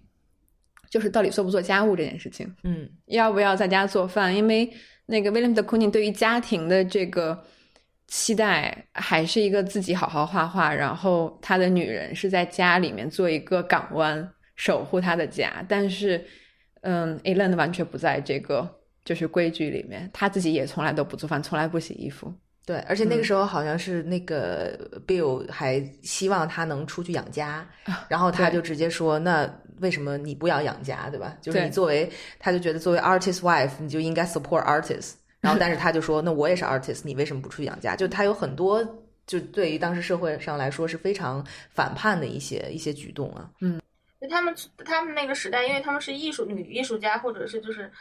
[0.90, 2.54] 就是到底做不做家务这件事情。
[2.64, 4.36] 嗯要不要在家做饭？
[4.36, 4.72] 因为
[5.06, 7.44] 那个 William de Kooning 对于家庭的这个
[8.08, 15.66] 期待，还是一个自己好好画画，然后他的女人是在家里面做一个港湾，守护他的家。
[15.68, 16.24] 但是，
[16.82, 18.70] 嗯 a l a n 完全不在这个
[19.04, 22.34] 就是规矩里面，他自己也从来都不做饭，从来不洗衣服。
[22.66, 27.68] 对，而且那个嗯时候好像是那个 Bill 还希望他能出去养家，
[28.08, 29.48] 然后他就直接说：“那
[29.80, 31.36] 为什么你不要养家，对吧？
[31.42, 35.16] 就是你作为，他就觉得作为 artist wife，你就应该 support artist。
[35.42, 37.98] 然后，但是他就说：那我也是 artist，你为什么不出去养家？
[37.98, 38.82] 就他有很多，
[39.28, 43.50] 就对于当时社会上来说是非常反叛的一些一些举动啊。
[44.22, 47.92] 就他们他们那个时代，因为他们是艺术女艺术家，或者是就是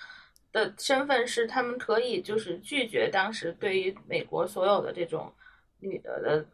[0.52, 5.32] 的身份是他们可以就是拒绝当时对于美国所有的这种
[5.80, 6.44] 女的的，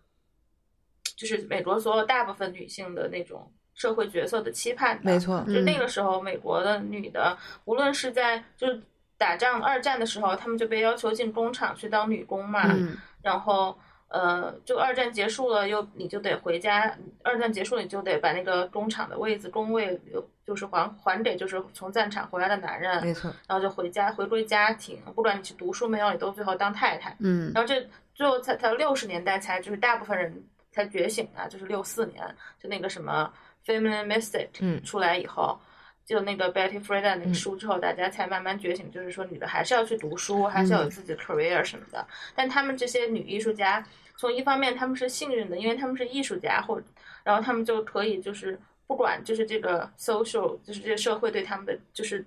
[1.16, 5.04] 就是美国所有大部分女性的那种社会角色的期盼的。
[5.04, 8.80] 没错，就那个时候，美国的女的，无论是在就是
[9.16, 13.76] 打仗二战的时候，她们就被要求进工厂去当女工嘛，嗯然后
[14.08, 16.96] 呃，就二战结束了，又你就得回家。
[17.22, 20.00] 二战结束了，你就得把那个工厂的位子、工位，
[20.46, 24.98] 就是还还给就是从战场回来的男人，没错，然后就回家回归家庭。
[25.14, 27.14] 不管你去读书没有，你都最后当太太。
[27.20, 30.42] 嗯然后这最后才才六十年代才就是大部分人
[30.72, 32.24] 才觉醒啊，就是六四年
[32.58, 33.30] 就那个什么
[33.66, 35.60] Feminine Mystic 嗯出来以后。
[36.08, 42.04] 就那个 Betty Friedan 那个书之后，大家才慢慢觉醒，就是说女的还是要去读书，还是要有自己的 career 什么的。
[42.34, 46.80] 但他们这些女艺术家，从一方面他们是幸运的，因为他们是艺术家，或
[47.22, 52.24] 然后他们就可以就是不管就是这个 social，就是这个社会对他们的就是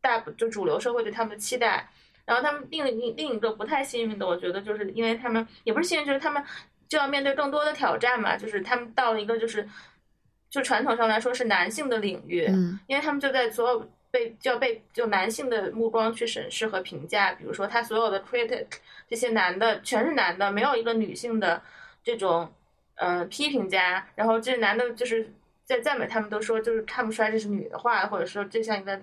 [0.00, 1.88] 大就主流社会对他们的期待。
[2.24, 6.42] 然后他们另一另一个不太幸运的，我觉得就是因为他们也不是幸运，就是他们
[6.88, 9.68] 就要面对更多的挑战嘛，就是他们到了一个就是
[10.52, 12.78] 就传统上来说是男性的领域，嗯。
[12.86, 18.66] 因为他们就在所有被就要被就男性的目光去审视和评价，比如说他所有的 critic
[19.08, 21.60] 这些男的全是男的，没有一个女性的
[22.04, 22.52] 这种
[22.96, 25.32] 呃批评家，然后这男的就是
[25.64, 29.00] 在赞美他们都说就是看不出来这是女的画的，或者说这像一个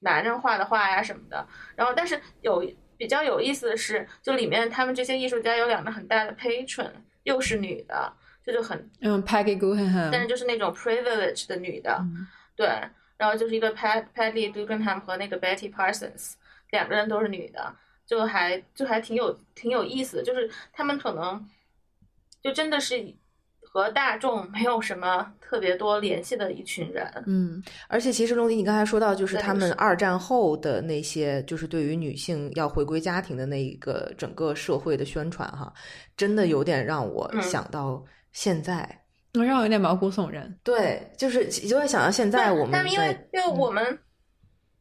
[0.00, 6.90] 男人画的画呀什么的，然后但是有比较有意思的是，就里面他们这些艺术家有两个很大的 patron，
[7.22, 8.12] 又是女的，
[8.48, 12.26] 这就很嗯，Peggy Guggenheim，但是就是那种 privilege 的女的，嗯。
[12.56, 12.66] 对，
[13.18, 16.32] 然后就是一个 Pat Patty Guggenheim 和那个 Betty Parsons，
[16.70, 17.74] 两个人都是女的，
[18.06, 21.46] 就还就还挺有挺有意思的，就是他们可能
[22.42, 23.14] 就真的是
[23.60, 35.72] 和大众没有什么特别多联系的一群人，嗯而且其实龙迪，你刚才说到，就是他们二战后的那些，就是对于女性要回归家庭的那一个整个社会的宣传，哈，
[36.16, 37.42] 真的有点让我嗯。
[37.42, 38.02] 想到
[38.38, 38.88] 现在
[39.32, 39.44] 能。
[39.44, 40.48] 让我有点毛骨悚然。
[40.62, 43.98] 对，就是就会想到现在我们但是因为因为我们、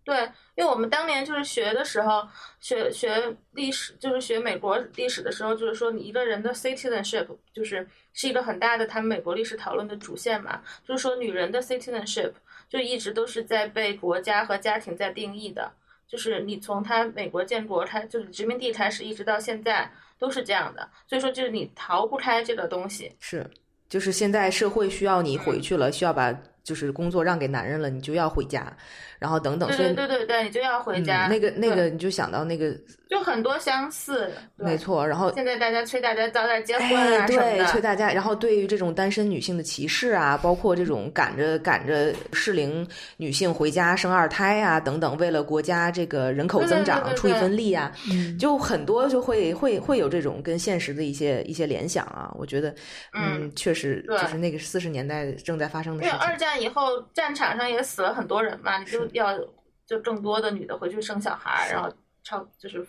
[0.04, 0.15] 对，
[0.54, 2.22] 因为我们当年就是学的时候，
[2.60, 12.34] 学学历史，就是学美国历史的时候，就是说你一个人的 citizenship 就是是一个很大的他们美国历史讨论的主线嘛，就是说女人的 citizenship
[12.70, 15.72] 就一直都是在被国家和家庭在定义的。
[16.08, 20.89] 就是你从他美国建国，他就是殖民地开始，一直到现在，都是这样的。
[21.08, 23.15] 所以说，就是你逃不开这个东西。
[23.20, 23.49] 是，
[23.89, 26.32] 就是现在社会需要你回去了，需要把
[26.63, 28.76] 就是工作让给男人了，你就要回家。
[29.20, 31.28] 然后等等，对对对对对，你就要回家。
[31.28, 32.72] 那个那个，你就想到那个，
[33.09, 34.32] 就很多相似。
[34.55, 38.11] 没错，然后现在大家催大家早点结婚啊什么的，催大家。
[38.11, 42.88] 然后对于这种单身女性的歧视啊，包括这种赶着赶着适龄
[43.18, 47.91] 女性回家生二胎啊等等，为了国家这个人口增长出一份力啊，
[48.39, 52.32] 就很多就会会会有这种跟现实的一些一些联想啊。
[52.38, 52.74] 我觉得，
[53.13, 56.20] 嗯，确实就是那个四十年代正在发生的事情。
[56.20, 59.07] 二战以后，战场上也死了很多人嘛，你就。
[59.14, 59.38] 要
[59.86, 61.89] 就更多的女的回去生小孩，然后
[62.24, 62.86] 超就是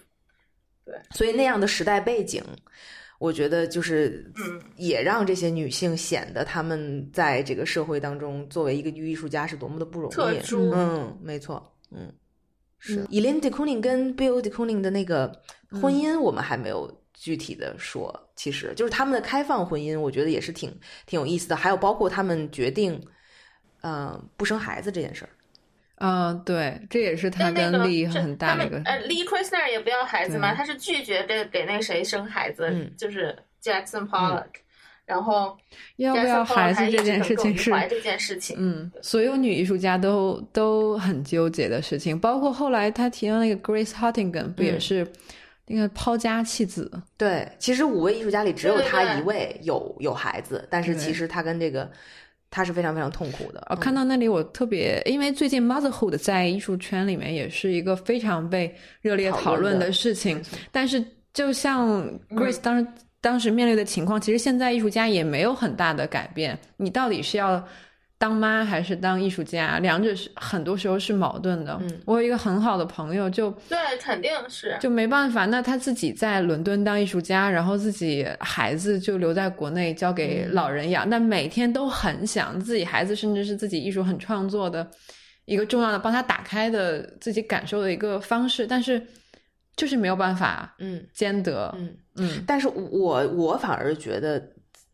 [0.84, 2.42] 对，所以那样的时代背景，
[3.18, 10.40] 我觉得就是嗯，也让这些女性显得她们在这个社会当中作为一个女艺术家是多么的不容易。
[10.72, 12.12] 嗯，没错，嗯，
[12.78, 13.04] 是。
[13.06, 15.40] Elin de Kooning 跟 Bill de Kooning 的那个
[15.70, 18.24] 婚姻，我们还没有具体的说。
[18.36, 20.70] 其实就是他们的开放婚姻，我觉得也是挺
[21.06, 21.56] 挺有意思的。
[21.56, 23.04] 还有包括他们决定，
[23.82, 25.30] 嗯，不生孩子这件事儿。
[26.00, 28.80] 嗯，对，这也是他跟利很大的一个。
[28.84, 34.46] 呃，利 Kristner 也不要孩子嘛，他是拒绝给给那谁生孩子，就是 Jackson Pollock。
[35.04, 35.56] 然后
[35.96, 45.10] 要不要孩子这件事情是这件事情，嗯，所有女艺术家都都很纠结的事情，包括后来他提到那个 Grace Hottingham，不也是
[45.66, 46.90] 那个抛家弃子？
[47.16, 51.90] 对，其实五位艺术家里只有他一位有有孩子，但是其实他跟这个。
[52.50, 53.66] 他是非常非常痛苦的。
[53.70, 60.42] 我看到那里，我特别，因为最近 motherhood 在艺术圈里面也是一个非常被热烈讨论的事情。
[60.70, 62.86] 但是，就像 Grace 当时
[63.20, 66.58] 当时面对的情况，其实现在艺术家也没有很大的改变。
[66.76, 67.62] 你到底是要？
[68.20, 71.78] 当妈还是当艺术家，两者是很多时候是矛盾的。
[71.80, 75.46] 嗯，我有一个很好的朋友，就对，肯定是就没办法。
[75.46, 81.08] 那他自己在伦敦当艺术家，然后自己孩子就留在国内交给老人养。
[81.08, 84.84] 那每天都很想自己孩子，甚至是自己艺术很创作的
[85.44, 89.00] 一个重要的帮他打开的自己感受的一个方式，但是
[89.76, 92.44] 就是没有办法，嗯，兼得，嗯嗯。
[92.44, 94.42] 但是我我反而觉得。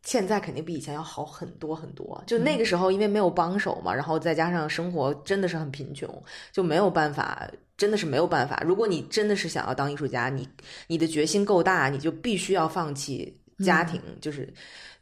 [0.05, 2.23] 现在肯定比以前要好很多很多。
[2.27, 8.63] 就那个时候，因为没有帮手嘛，然后再加上生活真的是很贫穷，就没有办法，真的是没有办法。
[8.67, 10.47] 如果你真的是想要当艺术家，你
[10.89, 13.35] 你的决心够大，你就必须要放弃
[13.65, 14.53] 家庭，就是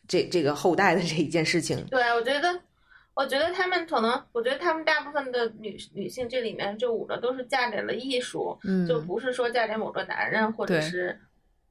[0.06, 1.84] 这这个后代的这一件事情。
[1.90, 2.60] 对，我觉得，
[3.14, 11.18] 我觉得他们可能，我觉得他们大部分的女女性这里面这五个都是嫁给了艺术，就不是说嫁给某个男人，或者是，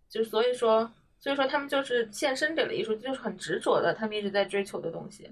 [0.10, 0.92] 就所以说。
[1.22, 5.30] 所以说，他们就是献身给了艺术，就是很执着的，他们一直在追求的东西。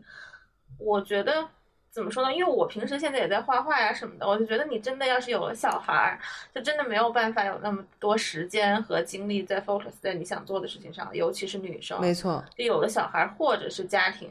[0.77, 1.43] 我觉得
[1.89, 2.31] 怎么说呢？
[2.31, 6.19] 因为我平时现在也在画画呀什么的，我就觉得你真的要是有了小孩儿，
[6.53, 11.99] 就真的没有办法有那么多时间和精力在 focus 在你想做的事情上，尤其是女生。
[11.99, 14.29] 没错，就有了小孩儿或者是家庭，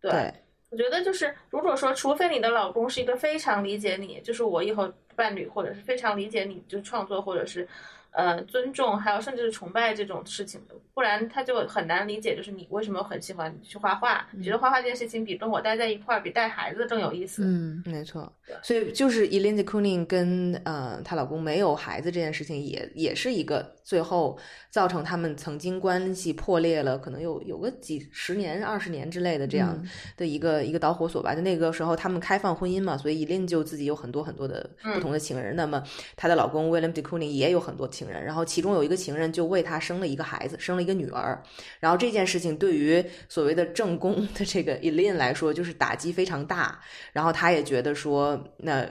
[0.00, 0.34] 对，
[0.68, 7.68] 我觉得就是如果说，除非你的老公是一个非常理解你，就是我以后伴侣，或者是非常理解你就创作，或者是。
[8.10, 14.26] 呃，尊重，还有甚至是崇拜这种事情的，不然他就很难理解，就是你为什么很喜欢去画画？
[14.32, 17.44] 你觉得画画这件事情比跟我待在一块儿，比带孩子更有意思？
[17.44, 18.32] 嗯，没错。
[18.62, 24.38] 所以就是 Elin de Kooning 跟呃她老公没有孩子这件事情，也也是一个最后
[24.70, 29.78] 造成他们曾经关系破裂了，可能有有个几十年、二十年之类的这样
[30.16, 31.34] 的一个一个导火索吧。
[31.34, 35.54] 就那个时候他们开放婚姻嘛，所以 Elin 就自己有很多很多的不同的情人。
[35.54, 35.82] 那么
[36.16, 38.08] 她的老公 William de Kooning 也有很多情。
[38.08, 41.42] 人，然后其中有一个情人就为他生了一个孩子，生了一个女儿。
[41.80, 46.80] 然后这件事情对于所谓的正宫的这个 Elin 来说，就是打击非常大。
[47.12, 48.88] 然后他也觉得说，那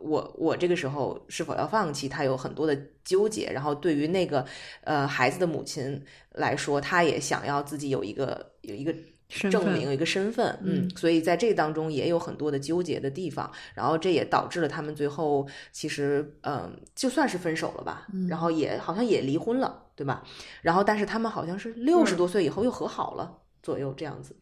[0.00, 2.08] 我我这个时候是否要放弃？
[2.08, 2.74] 他有很多的
[3.04, 3.50] 纠结。
[3.52, 4.44] 然后对于那个
[4.84, 8.94] 呃孩子的母亲来说，他也想要自己有一个有一个。
[9.28, 20.22] 证明一个身份，嗯，所以在这当中也有很多的纠结的地方，然后这也导致了他们最后其实，嗯，就算是分手了吧，然后也好像也离婚了，对吧？
[20.62, 24.34] 然后但是他们好像是六十多岁以后又和好了左右这样子。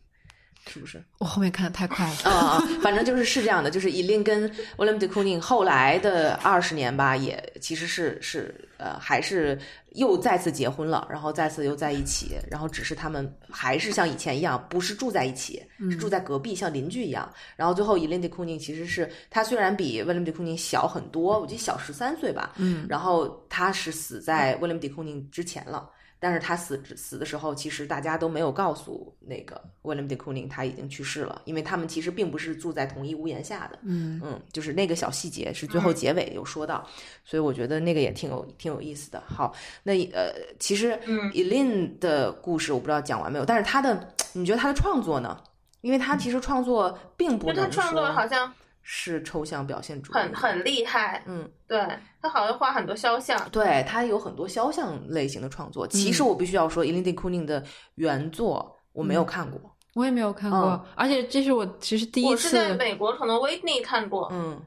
[0.67, 1.03] 是不是？
[1.19, 2.62] 我后面看的太快了啊！
[2.83, 9.59] 反正就是是这样的，就是 Elin 跟 William de Kooning 后来的二十年吧，也其实是是呃，还是
[9.93, 17.33] 又再次结婚了，然后再次又在一起，然后只是他们还是像以前一样，不是住在一起，是住在隔壁，像邻居一样。
[17.57, 25.91] 然后最后 Elin de Kooning 其实是他虽然比 William de Kooning 小很多，我记得小十三岁吧，嗯，然后他是死在 William de Kooning 之前了。
[26.19, 33.79] 但是他死死的时候，其实大家都没有告诉那个 William de Kooning 他已经去世了，因为他们其实并不是住在同一屋檐下的。
[33.83, 36.87] 嗯嗯，就是那个小细节是最后结尾有说到，
[37.25, 39.23] 所以我觉得那个也挺有挺有意思的。
[39.27, 45.41] 好，那呃，其实嗯 Elin 的故事我不知道讲完没有，但是他的你觉得他的创作呢？
[45.83, 48.53] 因为他其实创作并不他创作说好像
[48.89, 51.84] 是抽象表现主义，很很厉害，嗯，对
[52.22, 55.84] 他好像画很多肖像，对他有很多肖像类型的创作。
[55.89, 57.61] 其实我必须要说 Elin de Kooning 的
[57.97, 59.61] 原作我没有看过，
[59.95, 60.80] 我也没有看过，嗯。
[60.95, 64.62] 而且这是我其实第一次我是在美国可能 Whitney 看过，嗯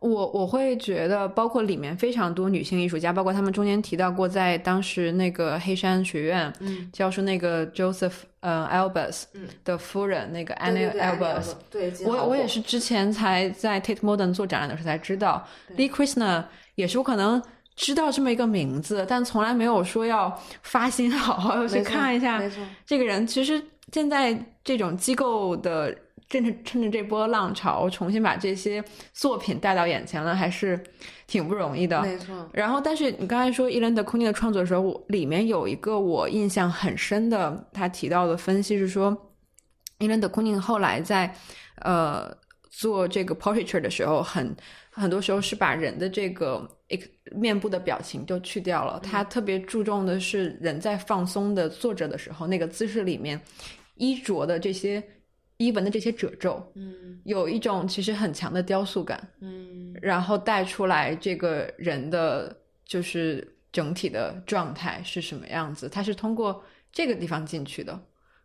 [0.00, 17.42] 我我会觉得，包括里面非常多女性艺术家，包括他们中间提到过，在当时那个黑山学院嗯教授那个 Joseph 呃 Albers 嗯的夫人，那个 Anne 对对 Albers，对，我我也是之前才在 Tate Modern 做展览的时候才知道，Lee Krishna 也是我可能
[17.74, 22.42] 知道这么一个名字，但从来没有说要发心好好要去看一下
[22.84, 23.26] 这个人。
[23.26, 25.96] 其实现在这种机构的。
[26.34, 28.82] 趁着趁着这波浪潮，重新把这些
[29.12, 30.82] 作品带到眼前了，还是
[31.28, 32.02] 挺不容易的。
[32.02, 39.16] 没错，然后，但是你刚才说伊兰德库尼的创作的时候，我里面有一个我印象很深的，他提到的分析是说，
[39.98, 41.32] 伊兰德库尼后来在
[41.82, 42.36] 呃
[42.68, 44.56] 做这个 portraiture 的时候，很
[44.90, 46.68] 很多时候是把人的这个
[47.30, 53.40] 面部的表情都去掉了，他特别注重的是人在放松的坐着的时候，那个姿势里面
[53.94, 55.00] 衣着的这些
[55.56, 59.28] 衣纹的这些褶皱，嗯有一种其实很强的雕塑感。
[59.40, 67.98] 嗯然后带出来这个人的就是整体的状态是什么样子，他是通过这个地方进去的，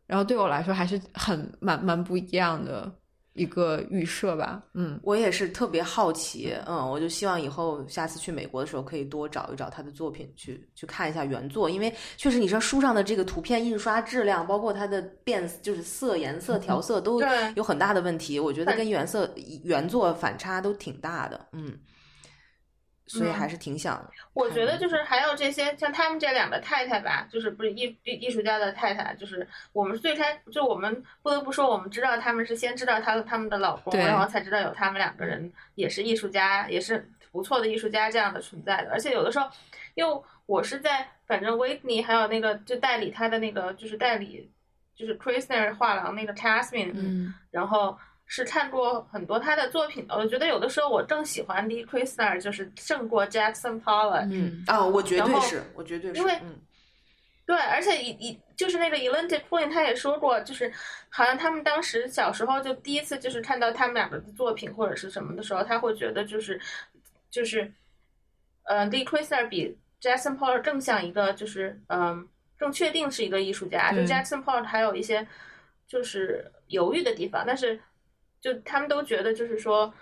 [0.06, 2.92] 然后对我来说还是很蛮蛮不一样的
[3.40, 5.00] 一个预设吧，嗯。
[5.04, 17.22] 我也是特别好奇，嗯，我就希望以后下次去美国的时候可以多找一找他的作品去去看一下原作，因为确实你说书上的这个图片印刷质量，包括它的变就是色颜色调 色都
[17.56, 19.30] 有很大的问题，我觉得跟原色
[19.64, 21.74] 原作反差都挺大的，嗯，
[23.10, 24.00] 所以嗯还是挺想，
[24.34, 38.92] 我觉得就是还有这些像他们这两个太太吧，就是不是艺艺艺术家的太太，就是我们最开就我们不得不说，我们知道他们是先知道他他们的老公，然后才知道有他们两个人也是艺术家，也是不错的艺术家这样的存在的。
[38.92, 39.50] 而且有的时候，
[39.96, 44.48] 因为我是在反正维尼还有那个就代理他的那个就是代理
[44.96, 47.34] 就是 Krishner 画廊那个 Tasmin，嗯。
[47.50, 47.98] 然后
[48.32, 50.16] 是看过很多他的作品的。
[50.16, 54.30] 我觉得有的时候我更喜欢 Lee Kristner，就是胜过 Jackson Pollock。
[54.32, 56.56] 嗯啊、我绝然后对是，我绝对是，因为嗯
[57.48, 60.72] 对，而且以以就是那个 Elin de Kooning 他也说过，就是
[61.10, 66.62] 好像他们当时小时候就第一次就是看到他们两个的作品或者是什么的时候，他会觉得就是
[67.32, 67.74] 就是
[68.66, 75.28] 呃 Lee Kristner 比 Jackson Pollock 更像一个就是嗯、更确定是一个艺术家，就 Jackson Pollock 还有一些
[75.88, 77.80] 就是犹豫的地方，但是
[78.42, 79.94] 就他们都觉得就是说。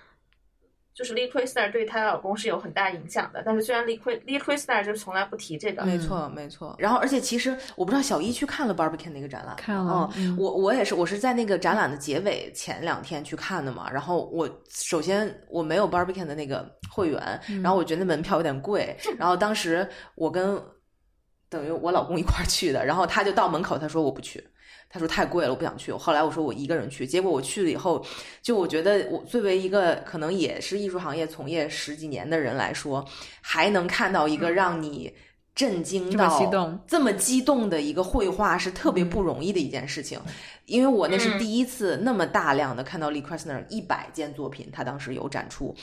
[0.97, 6.75] 就是 Lee Kristner 对她老公是有很大影响的，但是虽然 Lee Kri- Lee Kristner 就从来不提这个，没错，没错。
[6.79, 13.87] 然后，而且其实我不知道小一去看了 Barbican 那个展览，看了嗯，嗯我我也是，我是在那个展览的结尾前两天去看的嘛。
[13.91, 18.97] 然后我首先我没有 Barbican 的那个会员，然后我觉得门票有点贵。
[19.19, 20.59] 然后当时我跟
[21.47, 24.43] 等于我老公一块儿去的，然后他就到门口，他说我不去。
[24.89, 25.91] 他说太贵了，我不想去。
[25.91, 28.03] 后来我说我一个人去，结果我去了以后，
[28.41, 33.05] 就我觉得我作为一个可能也是艺术行业从业十几年的人来说，
[33.41, 35.13] 还能看到一个让你
[35.53, 40.19] 震惊这么到激动这么激动的一个绘画，是特别不容易的一件事情。
[40.65, 45.75] 因为我那是嗯第一次那么大量的看到 Lee Krasner 一百件作品，他当时有展出，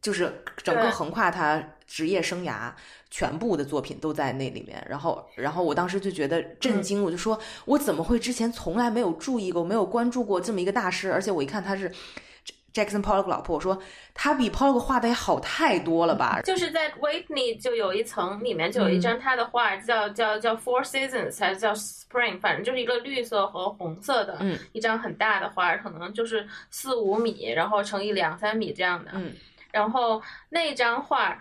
[0.00, 0.32] 就是
[0.62, 2.72] 整个横跨他职业生涯
[3.10, 4.84] 全部的作品都在那里面。
[4.88, 11.12] 然后，然后我当时就觉得震惊，我就说，我怎么会之前从来没有注意过，没有关注过这么一个大师？
[11.12, 11.90] 而且我一看他是
[12.74, 13.80] Jackson Pollock 老婆，我说
[14.12, 16.42] 他比 Pollock 画的也好太多了吧？
[16.42, 29.12] 就是在 Whitney 就有一层，里面就有一张他的画，叫叫叫 Four Seasons 还是叫 Spring，反正就是一个绿色和红色的，嗯一张很大的画，可能就是四五米，然后乘以两三米这样的。
[29.14, 29.32] 嗯
[29.72, 31.36] 然后那张画，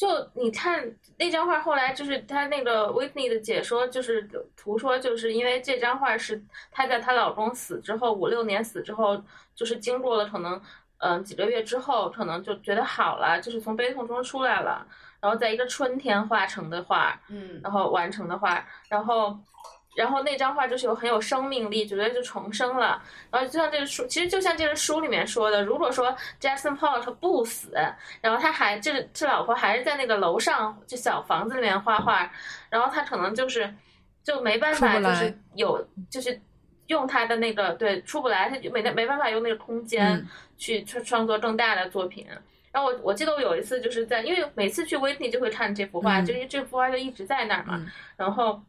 [0.00, 4.26] 就你看那张画，后来就是他那个 Whitney 的解说，就是
[4.56, 9.22] 图说，就是因为这张画是她在她老公死之后五六年死之后，
[9.54, 10.54] 就是经过了可能
[11.00, 14.86] 嗯、呃几个月之后，可能就觉得好了，就是从悲痛中出来了，
[15.20, 17.60] 然后在一个春天画成的画，嗯。
[17.62, 19.38] 然后完成的画，然后
[19.96, 23.02] 然后那张画就是有很有生命力，觉得就重生了。
[23.28, 27.72] 然后就像这个书，其实就像这个书里面说的，如果说 Jackson Pollock 不死，
[28.20, 32.30] 然后他还这这老婆还是在那个楼上就小房子里面画画，
[32.68, 33.74] 然后他可能就是
[34.22, 36.40] 就没办法，就是有就是
[36.86, 40.24] 用他的那个对出不来，他就没没办法用那个空间
[40.56, 42.26] 去创创作更大的作品。
[42.72, 47.84] 然后我我记得我有一次就是在，因为每次去 Whitney 就会看这幅画，就因为这幅画就一直在那儿嘛，
[48.16, 48.62] 然后。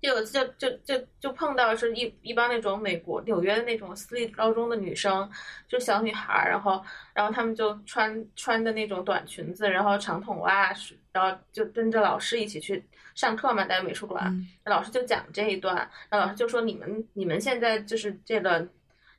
[0.00, 5.28] 就有次就就就就碰到是一一帮那种美国纽约的那种私立高中的女生，
[5.66, 10.72] 就小女孩儿，然后然后她们就穿穿的那种短裙子，然后长筒袜，
[11.12, 12.84] 然后就跟着老师一起去
[13.14, 14.32] 上课嘛，在美术馆，
[14.64, 15.76] 老师就讲这一段，
[16.08, 18.68] 然后老师就说你们你们现在就是这个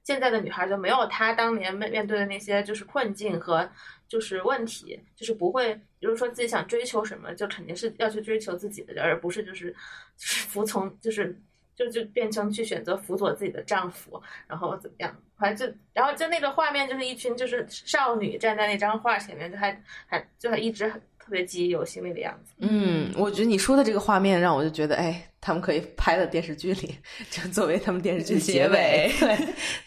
[0.03, 3.69] 现在的女孩就没有她当年面面对的那些就是困境和。
[4.09, 9.71] 就是问题，就是不会，比如说自己想追求什么，就肯定是要去追求自己的，而不是就是
[10.19, 11.39] 服从，就是
[11.75, 15.15] 就就变成去选择辅佐自己的丈夫，然后怎么样？
[15.37, 22.51] 反正就然后就那个画面，就是一群就是少女站在那张画前面，就还还就还一直很特别记忆犹新那个样子。
[22.57, 26.95] 嗯，我觉得你说的这个画面让我就觉得，哎，他们可以拍到电视剧里，
[27.29, 29.37] 就作为他们电视剧结尾，对，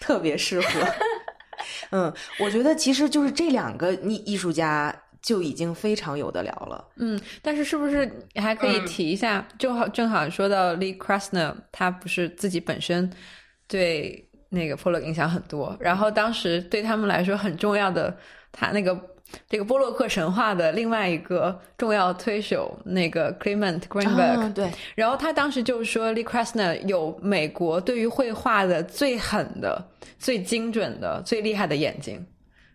[0.01, 0.89] 特别适合。
[1.91, 6.85] 嗯，我觉得其实就是这两个艺艺术家就已经非常有的聊了。
[6.97, 9.47] 嗯，但是是不是还可以提一下？
[9.59, 13.11] 正好正好说到 Lee Krasner，他不是自己本身
[13.69, 18.15] 对那个 Pollock 影响很多，然后当时对他们来说很重要的，
[18.51, 19.01] 他那个
[19.49, 29.89] 这个波洛克神话的另外一个重要推手，那个 Clement Greenberg，对，然后他当时就说 Lee Krasner 有美国对于绘画的最狠的。
[30.19, 32.25] 最精准的、最厉害的眼睛，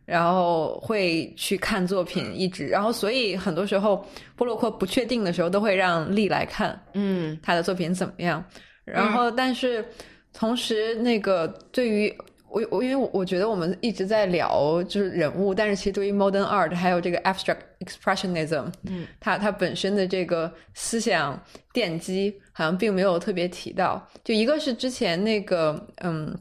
[0.07, 4.05] 然后会去看作品，一直，然后所以很多时候
[4.37, 8.41] 波洛克不确定的时候，都会让丽来看，嗯，他的作品怎么样。
[8.85, 9.83] 然后，但是
[10.31, 12.17] 同时，那个对于
[12.49, 21.37] 我我，因为我觉得我们一直在聊就是人物，但是其实对于 modern art 还有这个 abstract expressionism，嗯，它它本身的这个思想
[21.73, 24.01] 奠基，好像并没有特别提到。
[24.23, 26.33] 就一个是之前那个，嗯。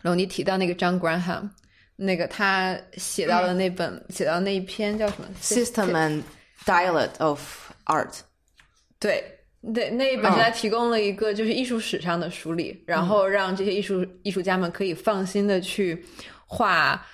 [0.00, 1.48] 然后你提到那个 John Graham，
[2.04, 6.22] 那个他写到的那本写到那一篇叫什么？System and
[6.64, 7.40] Dialect of
[7.86, 8.20] Art。
[8.98, 9.24] 对
[9.74, 16.04] 对，那一本是他提供了一个就是艺术史上的梳理，然后让这些艺术艺术家们可以放心的去
[16.46, 17.04] 画。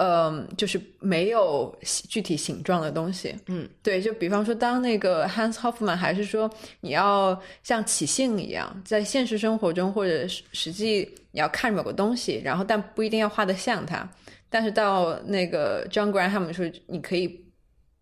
[0.00, 3.34] 嗯，就是没有具体形状的东西。
[3.48, 11.00] 嗯，对，就比方说，当那个 Hans Hoffman 还是说你要像起信一样，在现实生活中或者实际
[11.32, 14.08] 你要看某个东西，然后但不一定要画的像它。
[14.50, 17.44] 但是到那个 John Graham 说，你可以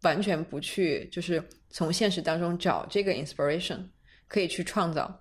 [0.02, 3.78] 完全不去，就是从现实当中找这个 inspiration，
[4.28, 5.20] 可以去创造。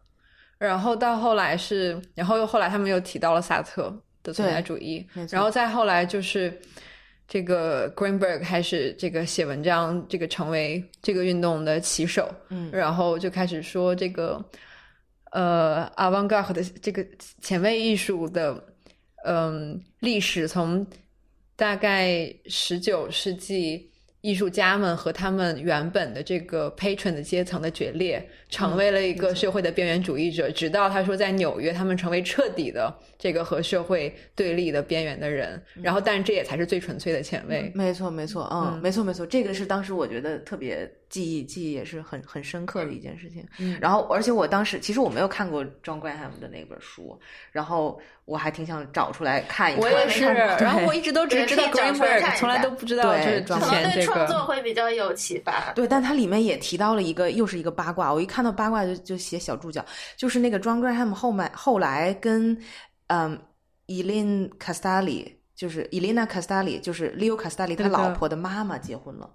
[0.58, 4.02] 然后到后来是，然后又后来他们又提到了萨特。
[4.26, 6.52] 的存在主义，然后再后来就是
[7.28, 14.44] 这个 Greenberg 开始这个写文章，这个成为这个运动的旗手，嗯，然后就开始说这个
[15.32, 17.06] 呃 avant-garde 的这个
[17.40, 18.60] 前卫艺术的
[19.26, 20.84] 嗯历史，从
[21.56, 23.92] 大概十九世纪。
[24.22, 30.50] 艺术家们和他们原本的这个 patron 的阶层的决裂，成为了一个社会的边缘主义者。
[30.50, 35.62] 直到他说在纽约，他们成为彻底的这个和社会对立的边缘的人。
[35.80, 37.72] 然后，但是这也才是最纯粹的前卫。
[37.76, 39.24] 没错，没错，嗯，没错，没错。
[39.28, 40.92] 这个是当时我觉得特别。
[41.16, 47.18] 记忆记忆也是很很深刻的一件事情，嗯，然后而且我当时其实我没有看过 John Graham 的那本书，
[47.54, 49.82] 然后我还挺想找出来看一看。
[49.82, 54.06] 我也是，然后我一直都只知道 Greenberg，从来都不知道就是之前这个。
[54.08, 55.72] 创作会比较有启发。
[55.74, 58.14] 对，但它里面也提到了一个，又是一个八卦。
[58.14, 59.86] 我一看到八卦就就写小注脚，
[60.18, 62.62] 就是那个 John Graham 后面后来跟
[63.08, 63.40] 嗯
[63.88, 69.30] Elena Castelli，就是 Elena Castelli，就是 Leo Castelli 他老婆的妈妈结婚了。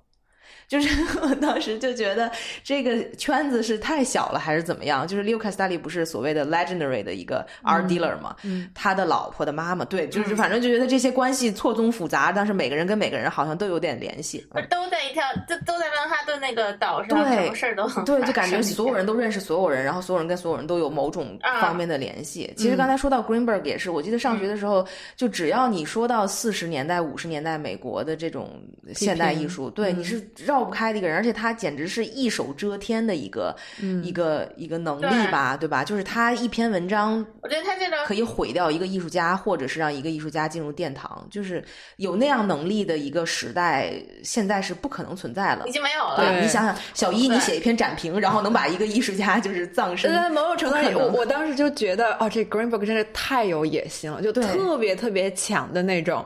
[0.70, 0.88] 就是
[1.20, 2.30] 我当时就觉得
[2.62, 5.04] 这个圈子是太小了，还是怎么样？
[5.04, 8.36] 就是 Leo Castelli 不是所谓的 legendary 的一个 art dealer 嘛？
[8.44, 22.54] 嗯，他的老婆的妈妈，对，就是反正就觉得这些关系错综复杂，但是每个人跟每个人好像都有点联系，都在一条，都都在曼哈顿那个岛上，什么事儿都很对，就感觉所有人都认识所有人，然后所有人跟所有人都有某种方面的联系。
[22.56, 28.62] 其实刚才说到 Greenberg 也是，我记得上学的时候，就只要你说到四十年代、五十年代美国的这种
[28.94, 33.54] 现代艺术，对，你是绕不开的一个人，而且他简直是一手遮天的一个、
[34.02, 35.82] 一个一个能力吧，对吧？
[35.84, 41.64] 就是他一篇文章，我觉得他这个可以毁掉一个艺术家，或者是让一个艺术家进入殿堂，就是
[41.96, 43.92] 有那样能力的一个时代，
[44.22, 45.72] 现在是不可能存在了已。
[45.72, 46.16] 经没有了。
[46.16, 56.24] 对你想想，小一，你写一篇展评，然后能把一个艺术家就是葬身，在某种程度我当时就觉得，哦，这 Greenberg 真是太有野心了，就特别特别强的那种。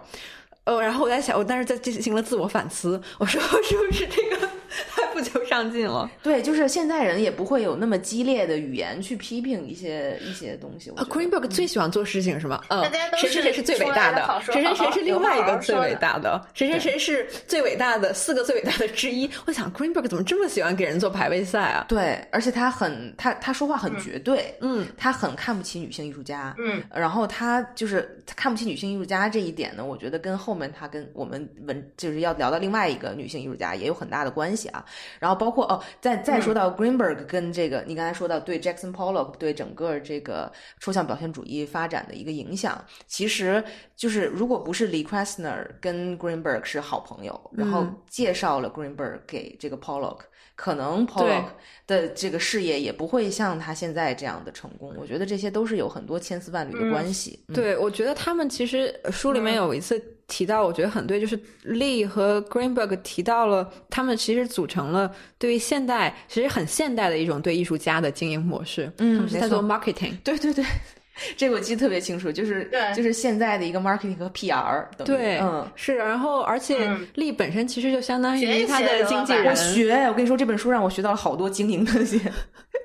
[0.64, 4.48] 呃，然后我在想，我当时在进行了自我反思，我说 是不是这个
[4.94, 6.10] 太 不求上进了？
[6.22, 10.90] 对，就是现在人也不会有那么激烈的语言去批评一些一些东西。
[10.90, 12.60] ，Greenberg 最喜欢做事情是什么？
[12.68, 19.30] 嗯大家，都谁谁谁是最伟大的，谁谁谁是另外一个最伟大的，谁谁谁是最伟大的四个最伟大的之一。
[19.46, 21.84] 我想 Greenberg 怎么这么喜欢给人做排位赛啊？
[21.88, 34.84] 对，而且他很他他说话很绝对，嗯，他很看不起女性艺术家，嗯，然后他就是他看不起女性艺术家这一点呢，我觉得跟后面他跟我们文就是要聊到另外一个女性艺术家也有很大的关系啊。
[35.18, 43.62] 然后包括哦，再再说到 Greenberg 跟这个、你刚才说到对 Jackson Pollock 对整个这个抽象表现主义发展的一个影响，其实
[43.96, 50.20] 就是如果不是 Lee Krasner 跟 Greenberg 是好朋友，然后介绍了 Greenberg 给这个 Pollock。
[50.56, 51.46] 可能 Pollock
[51.84, 57.44] 的这个事业也不会像他现在这样的成功，我觉得这些都是有很多千丝万缕的关系。
[57.48, 70.12] 嗯对，我觉得他们其实呃书里面有一次提到，我觉得很对，就是 Lee 和 Greenberg 提到了他们其实组成了对于现代其实很现代的一种对艺术家的经营模式，嗯他们是在做 marketing。
[70.24, 70.64] 对对对，
[71.36, 75.70] 这个我记得特别清楚，就是对就是现在的一个 marketing 和 PR 对，嗯。
[75.74, 82.18] 是，然后而且嗯利本身其实就相当于他的经纪人我，学，我跟你说，这本书让我学到了好多经营的一些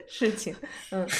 [0.07, 0.53] 事情。
[0.91, 1.07] 嗯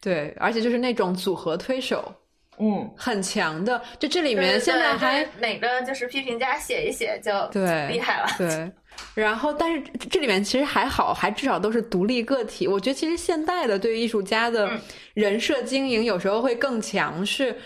[0.00, 2.14] 对，而且就是那种组合推手
[2.58, 8.26] 嗯，很强的，就这里面现在还哪个就是批评家写一写就对厉害了。
[8.38, 8.70] 对，
[9.14, 12.66] 然后但是这里面其实还好，还至少都是独立个体。
[12.66, 14.80] 我觉得其实现代的对于艺术家的嗯
[15.14, 17.56] 人设经营有时候会更强，是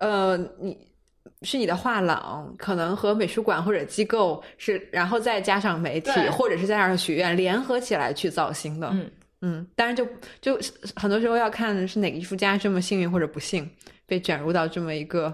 [0.00, 0.76] 呃你。
[1.42, 8.90] 是你的画廊，可能和美术馆或者机构是，然后再加上媒体，或者是加上学院联合起来去造星的。
[8.92, 9.10] 嗯
[9.40, 10.06] 嗯，当然就
[10.42, 10.60] 就
[10.94, 13.66] 很多时候要看是哪个艺术家这么幸运或者不幸
[14.10, 15.32] 被卷入到这么一个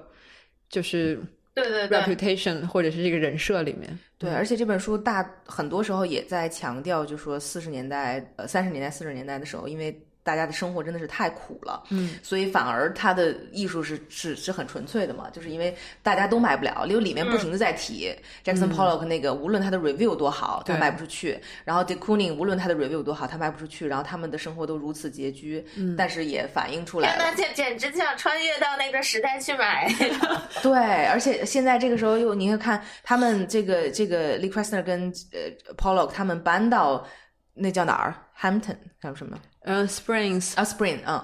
[0.68, 1.18] 就是
[1.54, 3.98] 对对对，reputation 或者是这个人设里面。
[4.18, 15.72] 对，而且这本书大很多时候也在强调，就说四十年代、呃三十年代、四十年代的时候，因为大家的生活真的是太苦了，嗯，所以反而他的艺术是是是很纯粹的嘛，就是因为
[16.02, 18.12] 大家都买不了，因为里面不停的在提、
[18.44, 25.64] Jackson Pollock 那个，无论他的 review 多好，他卖不出去；然后 de Kooning 无论他的 review 多好，他卖不出去，然后他们的生活都如此拮据，
[25.96, 29.88] 但是也反映出来了天呐，简简直就想穿越到那个时代去买。
[30.60, 37.06] 对，而且现在这个时候又你会看他们这个这个 Lee Krasner 跟呃 Pollock 他们搬到
[37.54, 41.22] 那叫哪儿？Hampton 叫什么呃、s p r i n g s 啊 Spring 嗯，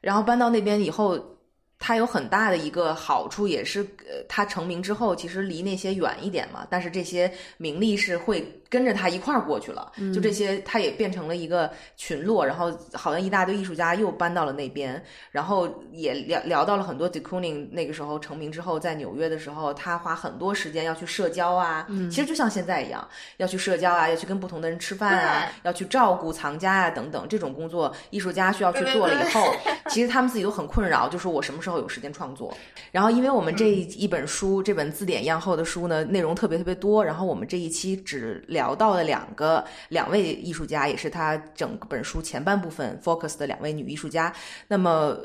[0.00, 1.38] 然后搬到那边以后。
[1.80, 6.66] 他有很大的一个好处，也是呃，他成名之后，其实离那些远一点嘛。
[6.68, 23.06] 但是这些名利是会跟着他一块儿过去了，就这些，他也变成了一个群落，然后好像一大堆艺术家又搬到了那边，然后也聊聊到了很多 de Kooning 那个时候成名之后，在纽约的时候，他花很多时间要去社交啊，其实就像现在一样，
[23.38, 29.54] 要去社交啊，要去跟不同的人吃饭啊，要去照顾藏家啊等等这种工作，艺术家需要去做了以后，
[29.88, 32.54] 其实他们自己都很困扰，就说我什么时候有时间创作？
[32.92, 44.32] 然后因为我们这一本书，这本字典一样厚的书呢，内容特别特别多，然后我们这一期只聊到了两个两位艺术家，也是他整本书前半部分 focus 的两位女艺术家。
[44.68, 45.20] 那么呃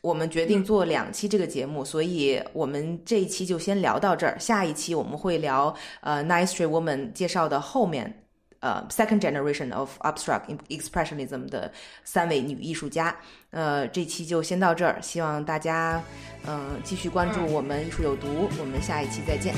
[0.00, 4.38] 我们决定做两期这个节目，所以我们这一期就先聊到这儿。
[4.38, 8.22] 下一期我们会聊呃 Nice Street Woman 介绍的后面。
[8.60, 11.70] 呃，second generation of abstract expressionism 的
[12.02, 13.14] 三位女艺术家，
[13.50, 16.02] 呃，这期就先到这儿，希望大家
[16.44, 19.54] 嗯、呃继续关注我们艺术有毒，我们下一期再见。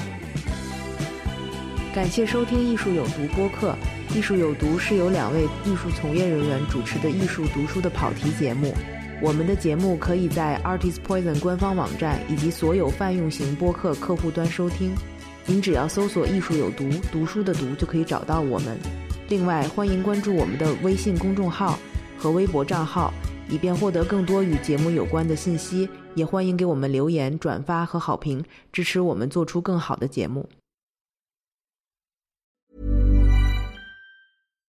[1.93, 3.77] 感谢收听《艺术有毒》播客，
[4.17, 8.73] 《艺术有毒》是由两位艺术从业人员主持的艺术读书的跑题节目。
[9.21, 14.95] 我们的节目可以在 Artist Poison 官方网站以及所有泛用型播客客户端收听。
[15.47, 18.79] 您只要搜索“艺术有毒”，读书的“读”就可以找到我们。
[19.29, 21.77] 另外，欢迎关注我们的微信公众号
[22.17, 23.13] 和微博账号，
[23.49, 25.89] 以便获得更多与节目有关的信息。
[26.15, 30.49] 也欢迎给我们留言、转发和好评，支持我们做出更好的节目。